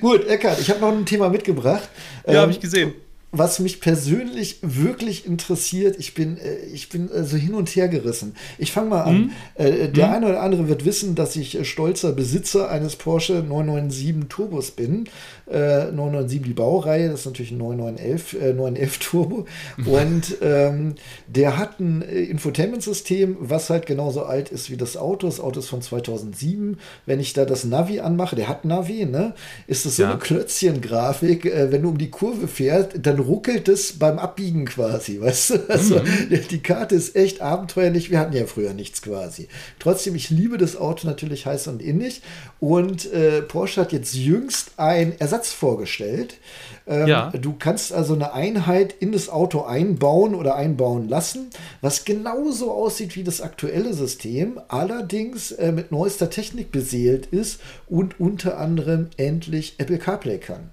[0.00, 1.88] Gut, Eckart, ich habe noch ein Thema mitgebracht.
[2.26, 2.94] Ja, ähm, habe ich gesehen
[3.30, 7.88] was mich persönlich wirklich interessiert, ich bin, äh, ich bin äh, so hin und her
[7.88, 8.34] gerissen.
[8.56, 9.18] Ich fange mal an.
[9.18, 9.32] Mhm.
[9.54, 10.14] Äh, der mhm.
[10.14, 15.08] eine oder andere wird wissen, dass ich stolzer Besitzer eines Porsche 997 Turbos bin.
[15.50, 19.46] 997 die Baureihe, das ist natürlich ein 9911, 911 Turbo.
[19.86, 20.94] Und ähm,
[21.26, 25.26] der hat ein Infotainment-System, was halt genauso alt ist wie das Auto.
[25.26, 26.78] Das Auto ist von 2007.
[27.06, 29.34] Wenn ich da das Navi anmache, der hat Navi, ne?
[29.66, 30.10] Ist das so ja.
[30.10, 31.44] eine Klötzchen-Grafik.
[31.44, 35.58] wenn du um die Kurve fährst, dann ruckelt es beim Abbiegen quasi, weißt du?
[35.68, 36.48] Also mhm.
[36.50, 38.10] die Karte ist echt abenteuerlich.
[38.10, 39.48] Wir hatten ja früher nichts quasi.
[39.78, 42.22] Trotzdem, ich liebe das Auto natürlich heiß und innig.
[42.58, 46.38] Und äh, Porsche hat jetzt jüngst einen Ersatz vorgestellt.
[46.86, 47.30] Ähm, ja.
[47.30, 53.14] Du kannst also eine Einheit in das Auto einbauen oder einbauen lassen, was genauso aussieht
[53.14, 59.74] wie das aktuelle System, allerdings äh, mit neuester Technik beseelt ist und unter anderem endlich
[59.78, 60.70] Apple CarPlay kann.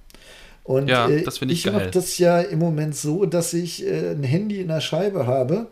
[0.63, 4.11] Und ja, äh, das ich, ich mache das ja im Moment so, dass ich äh,
[4.11, 5.67] ein Handy in der Scheibe habe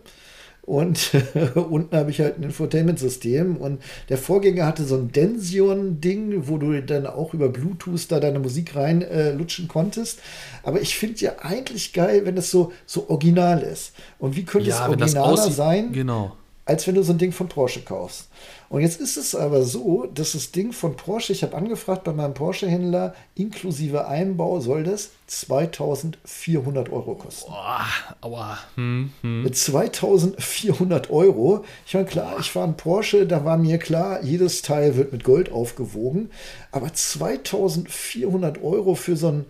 [0.66, 1.12] und
[1.56, 6.82] unten habe ich halt ein Infotainment-System und der Vorgänger hatte so ein Dension-Ding, wo du
[6.82, 10.20] dann auch über Bluetooth da deine Musik reinlutschen äh, konntest.
[10.64, 13.94] Aber ich finde ja eigentlich geil, wenn es so, so original ist.
[14.20, 16.38] Und wie könnte ja, es originaler sein, genau.
[16.66, 18.30] Als wenn du so ein Ding von Porsche kaufst?
[18.70, 22.14] Und jetzt ist es aber so, dass das Ding von Porsche, ich habe angefragt bei
[22.14, 27.52] meinem Porsche-Händler, inklusive Einbau soll das 2400 Euro kosten.
[27.52, 27.86] Boah,
[28.22, 28.58] aua.
[28.76, 29.44] Hm, hm.
[29.44, 31.66] Mit 2400 Euro.
[31.86, 35.24] Ich meine, klar, ich fahre einen Porsche, da war mir klar, jedes Teil wird mit
[35.24, 36.32] Gold aufgewogen.
[36.72, 39.46] Aber 2400 Euro für so ein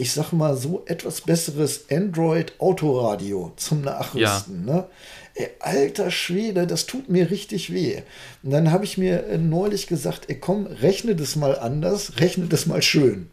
[0.00, 4.66] ich sag mal so etwas besseres Android-Autoradio zum Nachrüsten.
[4.66, 4.74] Ja.
[4.74, 4.86] Ne?
[5.34, 8.02] ey, alter Schwede, das tut mir richtig weh.
[8.42, 12.46] Und dann habe ich mir äh, neulich gesagt, ey, komm, rechne das mal anders, rechne
[12.46, 13.30] das mal schön.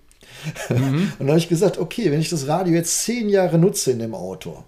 [0.69, 1.11] Mhm.
[1.19, 3.99] Und dann habe ich gesagt, okay, wenn ich das Radio jetzt zehn Jahre nutze in
[3.99, 4.63] dem Auto,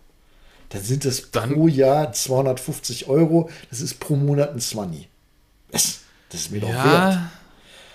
[0.70, 3.50] dann sind das dann pro Jahr 250 Euro.
[3.70, 5.08] Das ist pro Monat ein 20.
[5.72, 7.30] Das, das ist mir doch ja,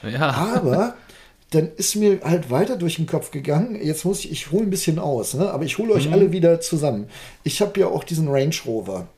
[0.03, 0.13] wert.
[0.15, 0.31] Ja.
[0.31, 0.97] Aber
[1.55, 3.79] dann ist mir halt weiter durch den Kopf gegangen.
[3.81, 5.51] Jetzt muss ich, ich hole ein bisschen aus, ne?
[5.51, 6.13] aber ich hole euch mhm.
[6.15, 7.07] alle wieder zusammen.
[7.43, 9.09] Ich habe ja auch diesen Range Rover.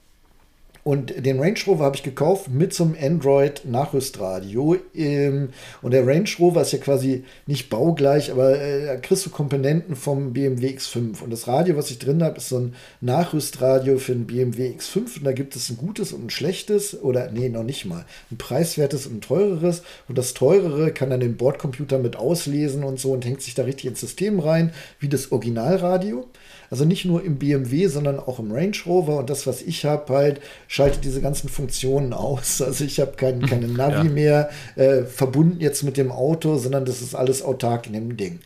[0.87, 4.77] Und den Range Rover habe ich gekauft mit so einem Android-Nachrüstradio.
[4.95, 5.49] Ähm,
[5.83, 9.97] und der Range Rover ist ja quasi nicht baugleich, aber äh, da kriegst du Komponenten
[9.97, 11.25] vom BMW X5.
[11.25, 15.19] Und das Radio, was ich drin habe, ist so ein Nachrüstradio für den BMW X5.
[15.19, 18.07] Und da gibt es ein gutes und ein schlechtes, oder nee, noch nicht mal.
[18.31, 19.83] Ein preiswertes und ein teureres.
[20.07, 23.65] Und das teurere kann dann den Bordcomputer mit auslesen und so und hängt sich da
[23.65, 26.29] richtig ins System rein, wie das Originalradio.
[26.71, 29.19] Also nicht nur im BMW, sondern auch im Range Rover.
[29.19, 32.61] Und das, was ich habe, halt schaltet diese ganzen Funktionen aus.
[32.67, 34.13] Also ich habe kein, keine Navi ja.
[34.13, 38.41] mehr äh, verbunden jetzt mit dem Auto, sondern das ist alles autark in dem Ding.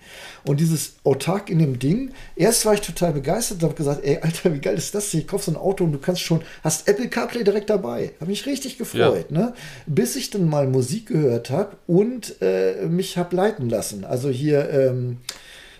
[0.44, 4.18] Und dieses autark in dem Ding, erst war ich total begeistert und habe gesagt, ey,
[4.20, 5.20] Alter, wie geil ist das hier?
[5.20, 8.12] Ich kaufe so ein Auto und du kannst schon, hast Apple CarPlay direkt dabei.
[8.20, 9.38] Habe mich richtig gefreut, ja.
[9.38, 9.54] ne?
[9.86, 14.04] Bis ich dann mal Musik gehört habe und äh, mich habe leiten lassen.
[14.04, 15.18] Also hier, ähm,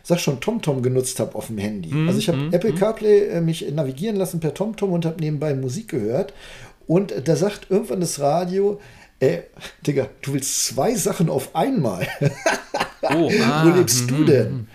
[0.03, 1.93] sag schon, TomTom genutzt habe auf dem Handy.
[1.93, 2.77] Mm, also ich habe mm, Apple mm.
[2.77, 6.33] CarPlay äh, mich navigieren lassen per TomTom und habe nebenbei Musik gehört.
[6.87, 8.81] Und äh, da sagt irgendwann das Radio,
[9.21, 9.43] äh,
[9.87, 12.07] Digga, du willst zwei Sachen auf einmal.
[13.03, 14.69] oh, ah, Wo lebst du mhm, denn?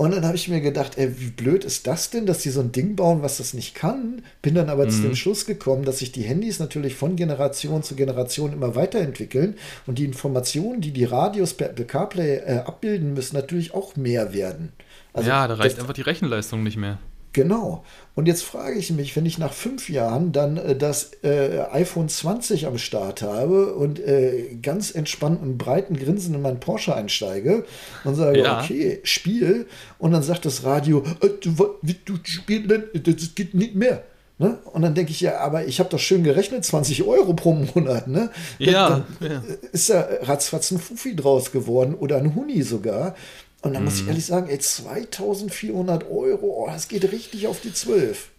[0.00, 0.04] Mhm.
[0.04, 2.60] Und dann habe ich mir gedacht, ey, wie blöd ist das denn, dass die so
[2.60, 4.22] ein Ding bauen, was das nicht kann?
[4.42, 4.90] Bin dann aber mhm.
[4.90, 9.56] zu dem Schluss gekommen, dass sich die Handys natürlich von Generation zu Generation immer weiterentwickeln
[9.86, 14.72] und die Informationen, die die Radios per CarPlay äh, abbilden müssen, natürlich auch mehr werden.
[15.12, 16.98] Also, ja, da reicht einfach die Rechenleistung nicht mehr.
[17.32, 17.84] Genau.
[18.16, 22.08] Und jetzt frage ich mich, wenn ich nach fünf Jahren dann äh, das äh, iPhone
[22.08, 27.64] 20 am Start habe und äh, ganz entspannt und breiten Grinsen in meinen Porsche einsteige
[28.04, 28.60] und sage, ja.
[28.60, 29.66] okay, Spiel,
[29.98, 34.02] und dann sagt das Radio, äh, du, du spielst, das geht nicht mehr.
[34.40, 34.58] Ne?
[34.72, 38.08] Und dann denke ich, ja, aber ich habe doch schön gerechnet, 20 Euro pro Monat.
[38.08, 38.30] Ne?
[38.58, 39.42] Ja, dann, ja.
[39.70, 43.14] Ist da ratzfatz ein Fufi draus geworden oder ein Huni sogar.
[43.62, 43.86] Und dann mhm.
[43.86, 44.08] muss ich mhm.
[44.08, 48.30] ehrlich sagen, ey, 2400 Euro, oh, das geht richtig auf die 12.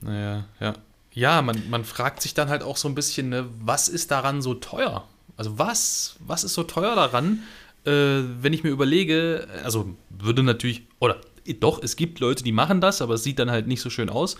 [0.00, 0.74] Naja, ja.
[1.12, 4.42] Ja, man, man fragt sich dann halt auch so ein bisschen, ne, was ist daran
[4.42, 5.08] so teuer?
[5.36, 7.42] Also was, was ist so teuer daran,
[7.84, 11.16] äh, wenn ich mir überlege, also würde natürlich, oder
[11.58, 14.08] doch, es gibt Leute, die machen das, aber es sieht dann halt nicht so schön
[14.08, 14.36] aus.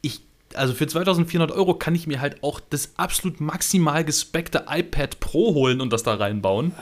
[0.00, 0.20] Ich,
[0.54, 5.54] also für 2400 Euro kann ich mir halt auch das absolut maximal gespeckte iPad Pro
[5.54, 6.72] holen und das da reinbauen.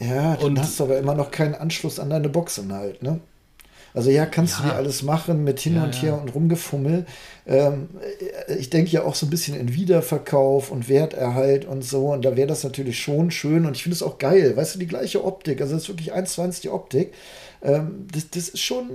[0.00, 3.20] Ja, und hast aber immer noch keinen Anschluss an deine Boxinhalt, ne?
[3.94, 4.64] Also ja, kannst ja.
[4.64, 7.06] du dir alles machen mit hin ja, und her und rumgefummel.
[7.46, 7.88] Ähm,
[8.58, 12.12] ich denke ja auch so ein bisschen in Wiederverkauf und Werterhalt und so.
[12.12, 13.64] Und da wäre das natürlich schon schön.
[13.64, 14.56] Und ich finde es auch geil.
[14.56, 15.60] Weißt du, die gleiche Optik.
[15.60, 17.12] Also das ist wirklich eins zu eins die Optik.
[17.60, 18.90] Ähm, das, das ist schon,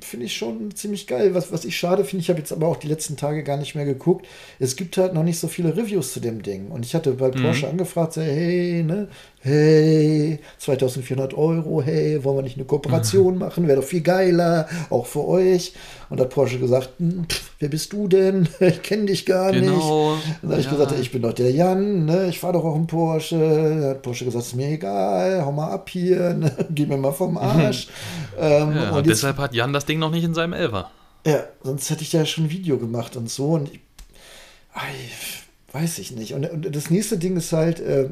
[0.00, 1.34] finde ich schon ziemlich geil.
[1.34, 3.74] Was, was ich schade finde, ich habe jetzt aber auch die letzten Tage gar nicht
[3.74, 4.26] mehr geguckt.
[4.60, 6.68] Es gibt halt noch nicht so viele Reviews zu dem Ding.
[6.68, 7.42] Und ich hatte bei mhm.
[7.42, 9.08] Porsche angefragt, hey, ne,
[9.40, 13.40] hey, 2400 Euro, hey, wollen wir nicht eine Kooperation mhm.
[13.40, 13.66] machen?
[13.66, 14.02] Wäre doch viel
[14.34, 15.72] geiler, auch für euch.
[16.10, 18.48] Und hat Porsche gesagt, hm, pff, wer bist du denn?
[18.60, 20.14] Ich kenne dich gar genau.
[20.14, 20.24] nicht.
[20.42, 22.28] Und dann habe ich gesagt, ich bin doch der Jan, ne?
[22.28, 23.78] ich fahre doch auch einen Porsche.
[23.80, 26.52] Da hat Porsche gesagt, ist mir egal, hau mal ab hier, ne?
[26.70, 27.88] geh mir mal vom Arsch.
[28.38, 30.90] ähm, ja, und, und jetzt, deshalb hat Jan das Ding noch nicht in seinem Elfer.
[31.26, 33.52] Ja, sonst hätte ich ja schon ein Video gemacht und so.
[33.52, 33.80] Und ich,
[35.74, 36.34] weiß ich nicht.
[36.34, 38.08] Und, und, das nächste Ding ist halt äh,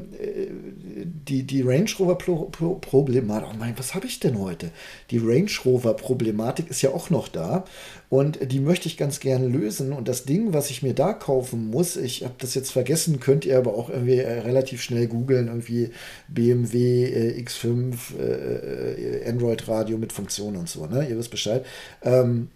[1.05, 3.49] die, die Range Rover Problematik.
[3.49, 4.69] Oh mein, was habe ich denn heute?
[5.11, 7.63] Die Range Rover Problematik ist ja auch noch da
[8.09, 9.93] und die möchte ich ganz gerne lösen.
[9.93, 13.45] Und das Ding, was ich mir da kaufen muss, ich habe das jetzt vergessen, könnt
[13.45, 15.91] ihr aber auch irgendwie äh, relativ schnell googeln, irgendwie
[16.27, 21.07] BMW äh, X5 äh, Android Radio mit Funktion und so, ne?
[21.09, 21.65] Ihr wisst Bescheid.
[22.01, 22.49] Ähm,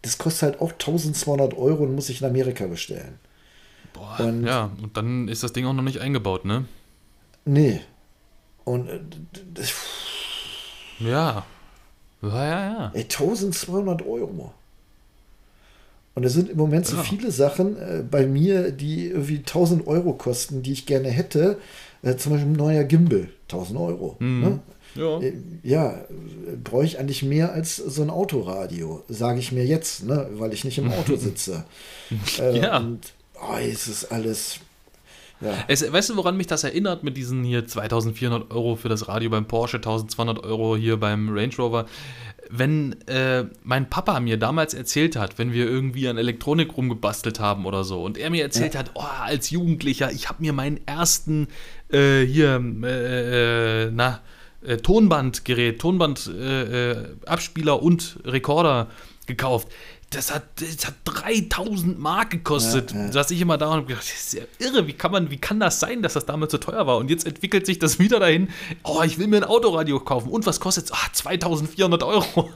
[0.00, 3.18] das kostet halt auch 1200 Euro und muss ich in Amerika bestellen.
[4.16, 6.64] Boah, und, ja, und dann ist das Ding auch noch nicht eingebaut, ne?
[7.44, 7.80] Nee.
[8.64, 9.00] Und äh,
[11.00, 11.44] ja.
[12.22, 12.90] Ja, ja, ja.
[12.94, 14.52] Ey, 1200 Euro.
[16.14, 17.02] Und es sind im Moment so ja.
[17.02, 21.58] viele Sachen äh, bei mir, die irgendwie 1000 Euro kosten, die ich gerne hätte.
[22.02, 24.16] Äh, zum Beispiel ein neuer Gimbal, 1000 Euro.
[24.20, 24.40] Mhm.
[24.40, 24.60] Ne?
[24.94, 25.32] Ja, äh,
[25.64, 26.04] ja
[26.62, 30.28] brauche ich eigentlich mehr als so ein Autoradio, sage ich mir jetzt, ne?
[30.34, 31.64] weil ich nicht im Auto sitze.
[32.38, 32.78] äh, ja.
[32.78, 33.12] Und
[33.48, 34.60] oh, es ist alles.
[35.40, 35.64] Ja.
[35.68, 39.30] Es, weißt du, woran mich das erinnert mit diesen hier 2400 Euro für das Radio
[39.30, 41.86] beim Porsche, 1200 Euro hier beim Range Rover?
[42.50, 47.66] Wenn äh, mein Papa mir damals erzählt hat, wenn wir irgendwie an Elektronik rumgebastelt haben
[47.66, 48.80] oder so, und er mir erzählt ja.
[48.80, 51.48] hat, oh, als Jugendlicher, ich habe mir meinen ersten
[51.90, 54.20] äh, hier, äh, äh na,
[54.64, 58.88] äh, Tonbandgerät, Tonbandabspieler äh, und Rekorder
[59.26, 59.68] gekauft
[60.14, 62.92] das hat, das hat 3000 Mark gekostet.
[62.92, 63.06] Ja, ja.
[63.06, 65.38] Da saß ich immer da und gedacht, das ist ja irre, wie kann, man, wie
[65.38, 66.98] kann das sein, dass das damals so teuer war?
[66.98, 68.48] Und jetzt entwickelt sich das wieder dahin,
[68.82, 70.30] oh, ich will mir ein Autoradio kaufen.
[70.30, 70.92] Und was kostet es?
[70.92, 72.50] Ah, 2400 Euro.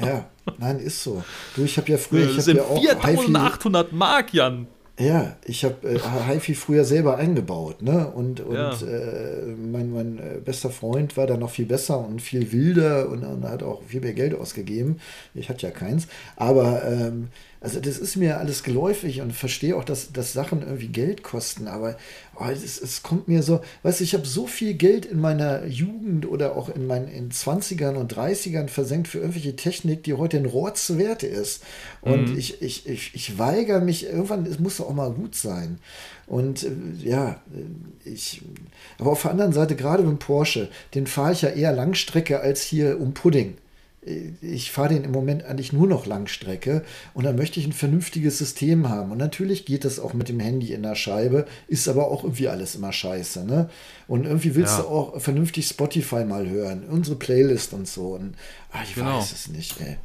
[0.00, 0.28] ja,
[0.58, 1.22] nein, ist so.
[1.54, 4.66] Du, ich habe ja früher, ich habe ja auch 4800 Mark, Jan.
[4.96, 8.06] Ja, ich habe äh, HiFi früher selber eingebaut, ne?
[8.14, 8.70] Und, und ja.
[8.70, 13.24] äh, mein, mein äh, bester Freund war da noch viel besser und viel wilder und,
[13.24, 15.00] und hat auch viel mehr Geld ausgegeben.
[15.34, 16.06] Ich hatte ja keins.
[16.36, 17.28] Aber ähm,
[17.64, 21.66] also das ist mir alles geläufig und verstehe auch, dass, dass Sachen irgendwie Geld kosten,
[21.66, 21.96] aber
[22.36, 25.64] oh, es, es kommt mir so, weißt du, ich habe so viel Geld in meiner
[25.64, 30.36] Jugend oder auch in meinen in 20ern und 30ern versenkt für irgendwelche Technik, die heute
[30.36, 31.62] ein Rotz wert ist.
[32.02, 32.38] Und mhm.
[32.38, 35.78] ich, ich, ich, ich weigere mich, irgendwann, es muss doch auch mal gut sein.
[36.26, 36.70] Und äh,
[37.02, 37.40] ja,
[38.04, 38.42] äh, ich,
[38.98, 42.62] aber auf der anderen Seite, gerade beim Porsche, den fahre ich ja eher Langstrecke als
[42.62, 43.56] hier um Pudding
[44.40, 46.82] ich fahre den im Moment eigentlich nur noch Langstrecke
[47.14, 49.12] und dann möchte ich ein vernünftiges System haben.
[49.12, 52.48] Und natürlich geht das auch mit dem Handy in der Scheibe, ist aber auch irgendwie
[52.48, 53.44] alles immer scheiße.
[53.44, 53.70] Ne?
[54.06, 54.82] Und irgendwie willst ja.
[54.82, 58.14] du auch vernünftig Spotify mal hören, unsere Playlist und so.
[58.14, 58.34] Und
[58.72, 59.18] ach, ich genau.
[59.18, 59.96] weiß es nicht, ey.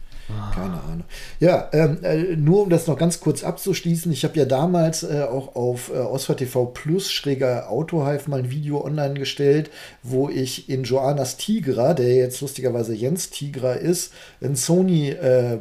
[0.53, 1.05] Keine Ahnung.
[1.39, 5.23] Ja, ähm, äh, nur um das noch ganz kurz abzuschließen, ich habe ja damals äh,
[5.23, 9.71] auch auf äh, Ausfahrt TV Plus schräger Autohive mal ein Video online gestellt,
[10.03, 15.57] wo ich in Joannas Tigra, der jetzt lustigerweise Jens Tigra ist, ein Sony äh,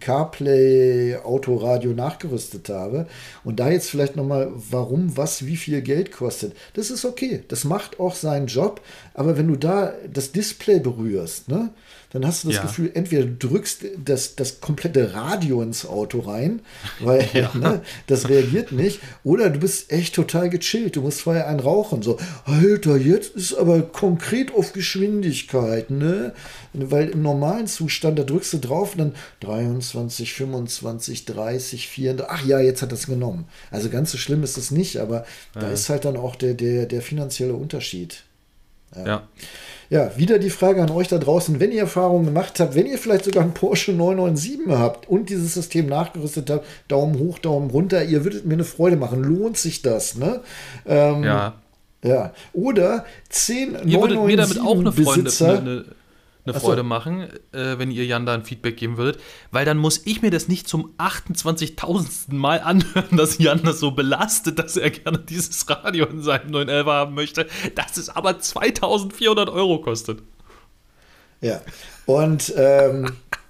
[0.00, 3.06] CarPlay Autoradio nachgerüstet habe.
[3.44, 6.56] Und da jetzt vielleicht nochmal, warum, was, wie viel Geld kostet.
[6.74, 8.80] Das ist okay, das macht auch seinen Job,
[9.14, 11.70] aber wenn du da das Display berührst, ne?
[12.14, 12.62] Dann hast du das ja.
[12.62, 16.60] Gefühl, entweder du drückst das, das komplette Radio ins Auto rein,
[17.00, 17.50] weil ja.
[17.54, 20.94] ne, das reagiert nicht, oder du bist echt total gechillt.
[20.94, 22.02] Du musst vorher einen rauchen.
[22.02, 26.32] So, Alter, jetzt ist aber konkret auf Geschwindigkeit, ne?
[26.72, 32.26] Weil im normalen Zustand, da drückst du drauf und dann 23, 25, 30, 34.
[32.30, 33.46] Ach ja, jetzt hat das genommen.
[33.72, 35.24] Also ganz so schlimm ist es nicht, aber
[35.56, 35.62] ja.
[35.62, 38.22] da ist halt dann auch der, der, der finanzielle Unterschied.
[38.94, 39.28] ja.
[39.94, 42.98] Ja, wieder die Frage an euch da draußen, wenn ihr Erfahrungen gemacht habt, wenn ihr
[42.98, 48.02] vielleicht sogar einen Porsche 997 habt und dieses System nachgerüstet habt, Daumen hoch, Daumen runter,
[48.02, 49.22] ihr würdet mir eine Freude machen.
[49.22, 50.40] Lohnt sich das, ne?
[50.84, 51.54] Ähm, ja.
[52.02, 52.32] Ja.
[52.52, 55.84] Oder 10 Ihr würdet mir damit auch eine Freude, eine, eine,
[56.44, 56.86] eine Freude so.
[56.86, 57.22] machen,
[57.52, 59.20] äh, wenn ihr Jan da ein Feedback geben würdet,
[59.50, 62.34] weil dann muss ich mir das nicht zum 28.000.
[62.34, 66.86] Mal anhören, dass Jan das so belastet, dass er gerne dieses Radio in seinem 911
[66.86, 70.22] haben möchte, dass es aber 2.400 Euro kostet.
[71.40, 71.60] Ja,
[72.06, 73.12] und ähm,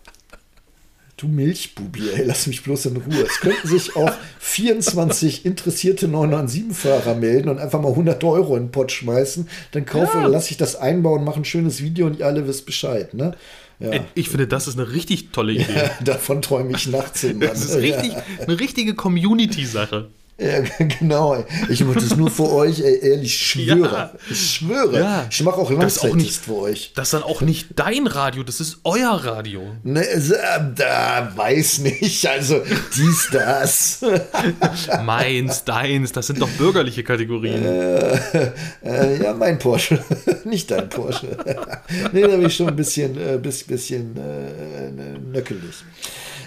[1.16, 3.22] Du Milchbubi, ey, lass mich bloß in Ruhe.
[3.22, 8.70] Es könnten sich auch 24 interessierte 997-Fahrer melden und einfach mal 100 Euro in den
[8.72, 9.48] Pott schmeißen.
[9.70, 10.26] Dann kaufe ja.
[10.26, 13.14] lasse ich das einbauen, mache ein schönes Video und ihr alle wisst Bescheid.
[13.14, 13.36] Ne?
[13.78, 13.92] Ja.
[14.14, 15.66] Ich finde, das ist eine richtig tolle Idee.
[15.74, 17.38] Ja, davon träume ich nachts hin.
[17.38, 20.08] Das ist richtig, eine richtige Community-Sache.
[20.36, 20.60] Ja,
[20.98, 21.44] genau.
[21.68, 23.92] Ich mache das nur für euch, ey, ehrlich, ich schwöre.
[23.92, 24.12] Ja.
[24.28, 24.98] Ich schwöre.
[24.98, 25.26] Ja.
[25.30, 26.92] Ich mache auch Langzeitdienst für euch.
[26.96, 29.62] Das ist dann auch nicht dein Radio, das ist euer Radio.
[29.84, 30.32] Ne, äh,
[30.74, 32.26] da weiß nicht.
[32.26, 32.62] Also
[32.96, 34.00] dies, das.
[35.04, 37.64] Meins, deins, das sind doch bürgerliche Kategorien.
[37.64, 38.18] Äh,
[38.82, 40.02] äh, ja, mein Porsche.
[40.44, 41.36] nicht dein Porsche.
[42.12, 45.84] nee, da bin ich schon ein bisschen, äh, bisschen, bisschen äh, nöckelig.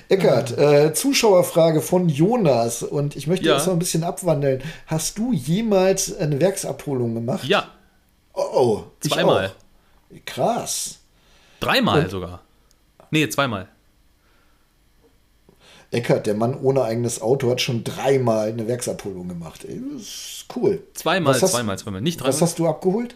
[0.09, 3.55] Eckart, äh, Zuschauerfrage von Jonas und ich möchte ja.
[3.55, 4.61] das noch ein bisschen abwandeln.
[4.85, 7.43] Hast du jemals eine Werksabholung gemacht?
[7.45, 7.71] Ja.
[8.33, 9.51] Oh, oh zweimal.
[10.25, 10.99] Krass.
[11.59, 12.41] Dreimal und, sogar.
[13.11, 13.67] Nee, zweimal.
[15.91, 19.65] Eckart, der Mann ohne eigenes Auto, hat schon dreimal eine Werksabholung gemacht.
[19.65, 20.83] Ey, das ist cool.
[20.93, 22.01] Zweimal, hast, zweimal, zweimal.
[22.01, 22.33] Nicht dreimal.
[22.33, 23.15] Was hast du abgeholt?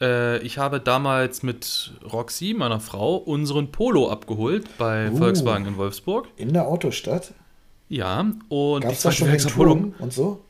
[0.00, 5.76] Äh, ich habe damals mit Roxy, meiner Frau, unseren Polo abgeholt bei uh, Volkswagen in
[5.76, 6.28] Wolfsburg.
[6.36, 7.32] In der Autostadt?
[7.88, 10.44] Ja, und Gab es da schon Turm und so?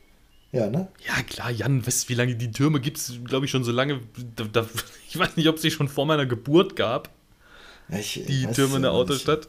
[0.51, 0.87] Ja, ne?
[1.05, 4.01] Ja, klar, Jan, weißt wie lange die Türme gibt es, glaube ich, schon so lange.
[4.35, 4.65] Da, da,
[5.09, 7.09] ich weiß nicht, ob es sie schon vor meiner Geburt gab.
[7.89, 9.47] Ich, die Türme in der Autostadt.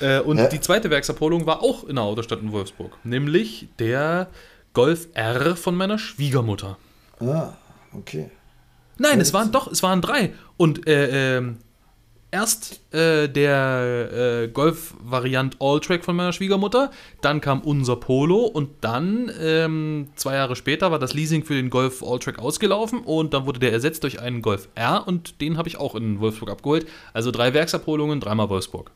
[0.00, 0.48] Äh, und ja.
[0.48, 2.98] die zweite Werksabholung war auch in der Autostadt in Wolfsburg.
[3.04, 4.28] Nämlich der
[4.74, 6.76] Golf R von meiner Schwiegermutter.
[7.20, 7.52] Ah,
[7.92, 8.30] okay.
[8.98, 10.32] Nein, es waren doch, es waren drei.
[10.56, 11.54] Und äh, äh,
[12.32, 16.90] erst äh, der äh, Golf-Variant All-Track von meiner Schwiegermutter,
[17.20, 21.70] dann kam unser Polo und dann, ähm, zwei Jahre später, war das Leasing für den
[21.70, 25.68] Golf All-Track ausgelaufen und dann wurde der ersetzt durch einen Golf R und den habe
[25.68, 26.86] ich auch in Wolfsburg abgeholt.
[27.12, 28.90] Also drei Werksabholungen, dreimal Wolfsburg.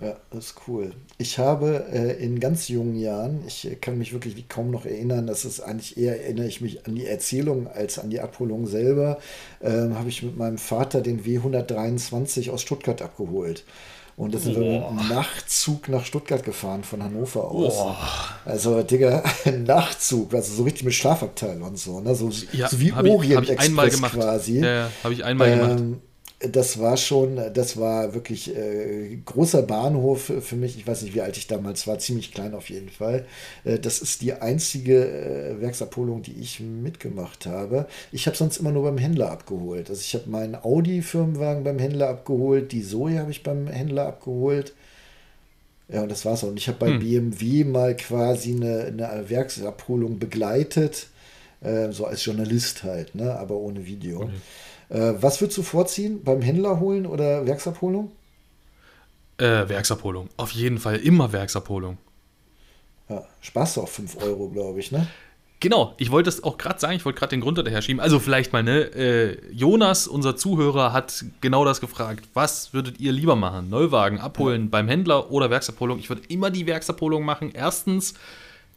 [0.00, 0.92] Ja, das ist cool.
[1.16, 5.26] Ich habe äh, in ganz jungen Jahren, ich äh, kann mich wirklich kaum noch erinnern,
[5.26, 9.18] das ist eigentlich eher erinnere ich mich an die Erzählung als an die Abholung selber,
[9.60, 13.64] äh, habe ich mit meinem Vater den W123 aus Stuttgart abgeholt.
[14.18, 17.74] Und da sind wir mit einem Nachtzug nach Stuttgart gefahren von Hannover aus.
[17.76, 17.94] Oh.
[18.46, 22.00] Also, Digga, ein Nachtzug, also so richtig mit Schlafabteil und so.
[22.00, 22.14] Ne?
[22.14, 24.60] So, ja, so wie Orient ich, Express quasi.
[24.60, 26.00] Ja, ja habe ich einmal ähm, gemacht
[26.50, 30.76] das war schon, das war wirklich äh, großer Bahnhof für mich.
[30.76, 33.26] Ich weiß nicht, wie alt ich damals war, ziemlich klein auf jeden Fall.
[33.64, 37.86] Äh, das ist die einzige äh, Werksabholung, die ich mitgemacht habe.
[38.12, 39.90] Ich habe sonst immer nur beim Händler abgeholt.
[39.90, 44.74] Also ich habe meinen Audi-Firmenwagen beim Händler abgeholt, die Zoe habe ich beim Händler abgeholt.
[45.88, 46.48] Ja, und das war's auch.
[46.48, 46.98] Und ich habe bei hm.
[46.98, 51.08] BMW mal quasi eine, eine Werksabholung begleitet,
[51.60, 53.36] äh, so als Journalist halt, ne?
[53.38, 54.22] aber ohne Video.
[54.22, 54.32] Okay.
[54.88, 56.22] Äh, was würdest du vorziehen?
[56.22, 58.12] Beim Händler holen oder Werksabholung?
[59.38, 60.28] Äh, Werksabholung.
[60.36, 61.98] Auf jeden Fall immer Werksabholung.
[63.08, 65.06] Ja, Spaß auf 5 Euro, glaube ich, ne?
[65.60, 68.00] Genau, ich wollte das auch gerade sagen, ich wollte gerade den Grund daher schieben.
[68.00, 72.28] Also vielleicht mal, ne, äh, Jonas, unser Zuhörer, hat genau das gefragt.
[72.34, 73.70] Was würdet ihr lieber machen?
[73.70, 75.98] Neuwagen abholen beim Händler oder Werksabholung?
[75.98, 77.52] Ich würde immer die Werksabholung machen.
[77.54, 78.14] Erstens,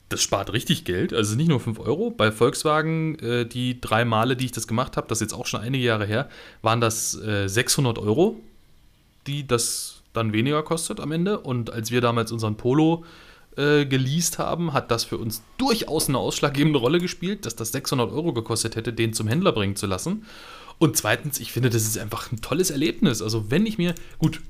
[0.10, 1.14] das spart richtig Geld.
[1.14, 2.10] Also nicht nur 5 Euro.
[2.10, 5.46] Bei Volkswagen, äh, die drei Male, die ich das gemacht habe, das ist jetzt auch
[5.46, 6.30] schon einige Jahre her,
[6.62, 8.40] waren das äh, 600 Euro,
[9.28, 11.40] die das dann weniger kostet am Ende.
[11.40, 13.06] Und als wir damals unseren Polo
[13.56, 18.12] äh, geleast haben, hat das für uns durchaus eine ausschlaggebende Rolle gespielt, dass das 600
[18.12, 20.26] Euro gekostet hätte, den zum Händler bringen zu lassen.
[20.80, 23.22] Und zweitens, ich finde, das ist einfach ein tolles Erlebnis.
[23.22, 24.42] Also wenn ich mir, gut,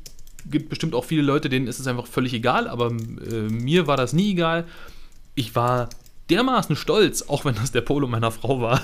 [0.45, 3.97] gibt bestimmt auch viele Leute, denen ist es einfach völlig egal, aber äh, mir war
[3.97, 4.65] das nie egal.
[5.39, 5.87] Ich war
[6.29, 8.81] dermaßen stolz, auch wenn das der Polo meiner Frau war.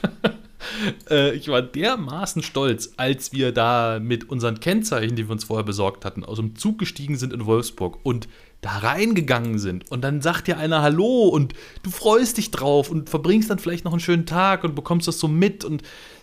[1.10, 5.64] äh, ich war dermaßen stolz, als wir da mit unseren Kennzeichen, die wir uns vorher
[5.64, 8.28] besorgt hatten, aus dem Zug gestiegen sind in Wolfsburg und
[8.60, 13.08] da reingegangen sind und dann sagt dir einer Hallo und du freust dich drauf und
[13.08, 15.82] verbringst dann vielleicht noch einen schönen Tag und bekommst das so mit und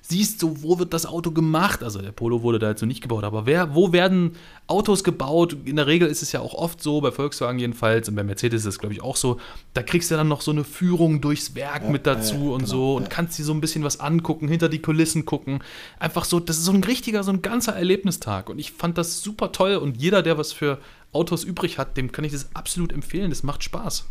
[0.09, 1.83] siehst so, wo wird das Auto gemacht?
[1.83, 4.35] Also der Polo wurde da jetzt noch nicht gebaut, aber wer, wo werden
[4.67, 5.57] Autos gebaut?
[5.65, 8.61] In der Regel ist es ja auch oft so, bei Volkswagen jedenfalls und bei Mercedes
[8.61, 9.39] ist es glaube ich auch so,
[9.73, 12.59] da kriegst du dann noch so eine Führung durchs Werk ja, mit dazu ja, und
[12.59, 13.09] genau, so und ja.
[13.09, 15.59] kannst dir so ein bisschen was angucken, hinter die Kulissen gucken.
[15.99, 19.21] Einfach so, das ist so ein richtiger, so ein ganzer Erlebnistag und ich fand das
[19.21, 20.79] super toll und jeder, der was für
[21.11, 23.29] Autos übrig hat, dem kann ich das absolut empfehlen.
[23.29, 24.05] Das macht Spaß.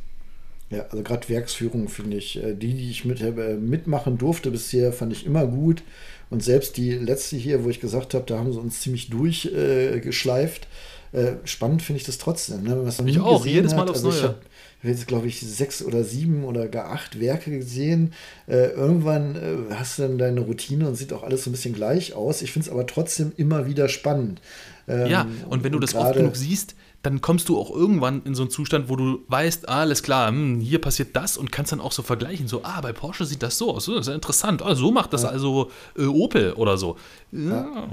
[0.70, 4.92] Ja, also gerade Werksführung finde ich, äh, die, die ich mit, äh, mitmachen durfte bisher,
[4.92, 5.82] fand ich immer gut.
[6.28, 10.66] Und selbst die letzte hier, wo ich gesagt habe, da haben sie uns ziemlich durchgeschleift.
[11.12, 12.64] Äh, spannend finde ich das trotzdem.
[12.64, 12.80] Ne?
[12.82, 13.90] Was ich auch, jedes Mal hat.
[13.90, 14.34] aufs also Neue.
[14.78, 18.12] Ich habe jetzt, glaube ich, sechs oder sieben oder gar acht Werke gesehen.
[18.48, 21.74] Äh, irgendwann äh, hast du dann deine Routine und sieht auch alles so ein bisschen
[21.74, 22.42] gleich aus.
[22.42, 24.40] Ich finde es aber trotzdem immer wieder spannend.
[24.88, 28.34] Ähm, ja, und wenn du das oft genug siehst, dann kommst du auch irgendwann in
[28.34, 31.72] so einen Zustand, wo du weißt, ah, alles klar, hm, hier passiert das und kannst
[31.72, 34.14] dann auch so vergleichen, so, ah, bei Porsche sieht das so aus, das ist ja
[34.14, 35.28] interessant, ah, so macht das ja.
[35.28, 36.96] also äh, Opel oder so.
[37.32, 37.50] Ja.
[37.50, 37.88] ja.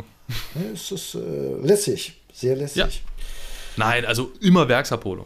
[0.73, 2.77] es ist äh, lässig, sehr lässig.
[2.77, 2.87] Ja.
[3.77, 5.25] Nein, also immer Werksabholung.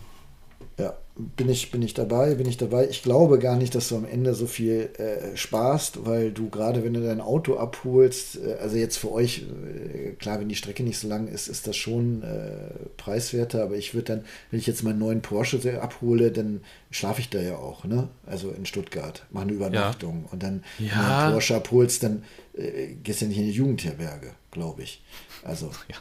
[1.35, 2.87] Bin ich, bin ich dabei, bin ich dabei.
[2.89, 6.83] Ich glaube gar nicht, dass du am Ende so viel äh, sparst, weil du gerade,
[6.83, 10.83] wenn du dein Auto abholst, äh, also jetzt für euch, äh, klar, wenn die Strecke
[10.83, 14.67] nicht so lang ist, ist das schon äh, preiswerter, aber ich würde dann, wenn ich
[14.67, 16.61] jetzt meinen neuen Porsche abhole, dann
[16.91, 18.09] schlafe ich da ja auch, ne?
[18.27, 20.31] Also in Stuttgart, mache eine Übernachtung ja.
[20.31, 20.91] und dann, ja.
[20.91, 22.23] wenn du einen Porsche abholst, dann
[22.55, 25.01] äh, gehst du ja nicht in die Jugendherberge, glaube ich.
[25.43, 25.71] Also.
[25.89, 25.95] Ja,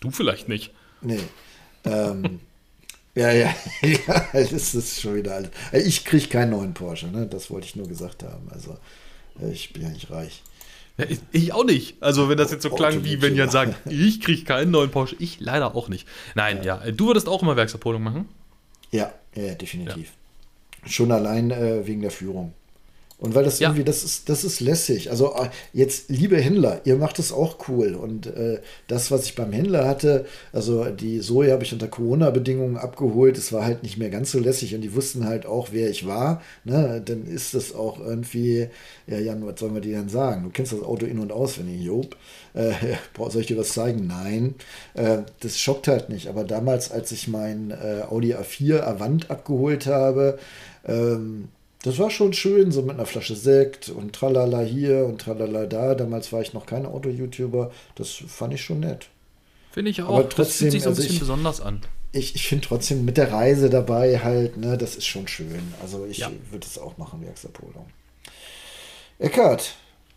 [0.00, 0.74] du vielleicht nicht.
[1.00, 1.20] Nee.
[1.84, 2.40] Ähm,
[3.14, 5.50] Ja, ja, ja, das ist schon wieder alles.
[5.72, 7.26] Ich kriege keinen neuen Porsche, ne?
[7.26, 8.48] das wollte ich nur gesagt haben.
[8.50, 8.76] Also,
[9.50, 10.42] ich bin ja nicht reich.
[10.96, 12.00] Ja, ich auch nicht.
[12.00, 15.16] Also, wenn das jetzt so klang, wie wenn Jan sagt, ich kriege keinen neuen Porsche,
[15.18, 16.06] ich leider auch nicht.
[16.34, 16.80] Nein, ja.
[16.84, 16.92] ja.
[16.92, 18.28] Du würdest auch immer Werksabholung machen?
[18.90, 20.12] Ja, ja, definitiv.
[20.86, 22.54] Schon allein äh, wegen der Führung.
[23.20, 23.68] Und weil das ja.
[23.68, 25.10] irgendwie, das ist, das ist lässig.
[25.10, 27.94] Also äh, jetzt, liebe Händler, ihr macht es auch cool.
[27.94, 32.78] Und äh, das, was ich beim Händler hatte, also die Soja habe ich unter Corona-Bedingungen
[32.78, 35.90] abgeholt, es war halt nicht mehr ganz so lässig und die wussten halt auch, wer
[35.90, 36.40] ich war.
[36.64, 37.02] Ne?
[37.04, 38.68] Dann ist das auch irgendwie,
[39.06, 40.44] ja Jan, was sollen wir dir denn sagen?
[40.44, 42.16] Du kennst das Auto in- und auswendig, Job.
[42.54, 42.72] Äh,
[43.18, 44.06] soll ich dir was zeigen?
[44.06, 44.54] Nein.
[44.94, 46.28] Äh, das schockt halt nicht.
[46.28, 50.38] Aber damals, als ich mein äh, Audi A4 Avant abgeholt habe,
[50.86, 51.48] ähm,
[51.82, 55.94] das war schon schön, so mit einer Flasche Sekt und tralala hier und tralala da.
[55.94, 57.70] Damals war ich noch kein Auto-YouTuber.
[57.94, 59.08] Das fand ich schon nett.
[59.72, 60.10] Finde ich auch.
[60.10, 61.80] Aber trotzdem, das fühlt sich so ein also bisschen ich, besonders an.
[62.12, 65.72] Ich, ich finde trotzdem mit der Reise dabei halt, ne, das ist schon schön.
[65.80, 66.30] Also ich ja.
[66.50, 67.86] würde es auch machen, Werksabholung.
[69.18, 69.74] Eckart,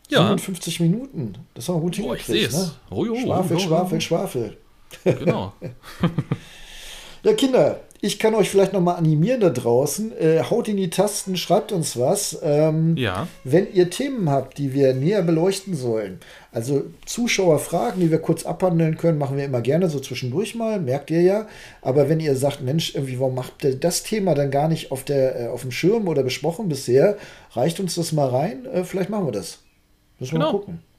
[0.09, 0.27] ja.
[0.27, 1.35] 57 Minuten.
[1.53, 2.51] Das haben wir gut oh, hingekriegt.
[2.51, 2.71] Ne?
[2.89, 4.57] Oh, jo, Schwafel, oh, Schwafel, Schwafel.
[5.03, 5.53] Genau.
[7.23, 10.11] ja, Kinder, ich kann euch vielleicht noch mal animieren da draußen.
[10.19, 12.37] Äh, haut in die Tasten, schreibt uns was.
[12.43, 13.29] Ähm, ja.
[13.45, 16.19] Wenn ihr Themen habt, die wir näher beleuchten sollen,
[16.51, 21.11] also Zuschauerfragen, die wir kurz abhandeln können, machen wir immer gerne so zwischendurch mal, merkt
[21.11, 21.47] ihr ja.
[21.81, 25.05] Aber wenn ihr sagt, Mensch, irgendwie, warum macht ihr das Thema dann gar nicht auf,
[25.05, 27.15] der, äh, auf dem Schirm oder besprochen bisher,
[27.53, 28.65] reicht uns das mal rein.
[28.65, 29.59] Äh, vielleicht machen wir das.
[30.19, 30.51] Müssen wir genau.
[30.51, 30.92] mal gucken.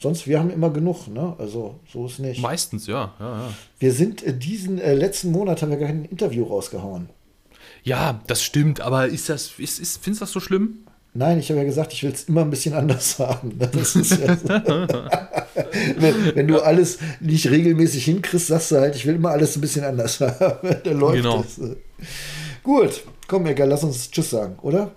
[0.00, 1.34] Sonst, wir haben immer genug, ne?
[1.38, 2.40] Also, so ist nicht.
[2.40, 3.14] Meistens, ja.
[3.18, 3.54] ja, ja.
[3.80, 7.08] Wir sind äh, diesen äh, letzten Monat haben wir gar kein Interview rausgehauen.
[7.82, 10.84] Ja, das stimmt, aber ist das, ist, ist, findest du das so schlimm?
[11.14, 13.58] Nein, ich habe ja gesagt, ich will es immer ein bisschen anders haben.
[13.58, 14.48] Das ist ja so.
[15.96, 19.60] wenn, wenn, du alles nicht regelmäßig hinkriegst, sagst du halt, ich will immer alles ein
[19.60, 20.76] bisschen anders haben.
[20.84, 21.42] Dann läuft genau.
[21.42, 21.60] das.
[22.62, 24.92] Gut, komm, egal, lass uns Tschüss sagen, oder?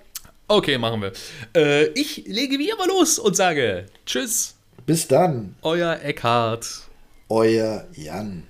[0.48, 1.14] Okay, machen wir.
[1.56, 4.56] Äh, ich lege wie immer los und sage Tschüss.
[4.86, 5.56] Bis dann.
[5.62, 6.88] Euer Eckhart.
[7.30, 8.48] Euer Jan.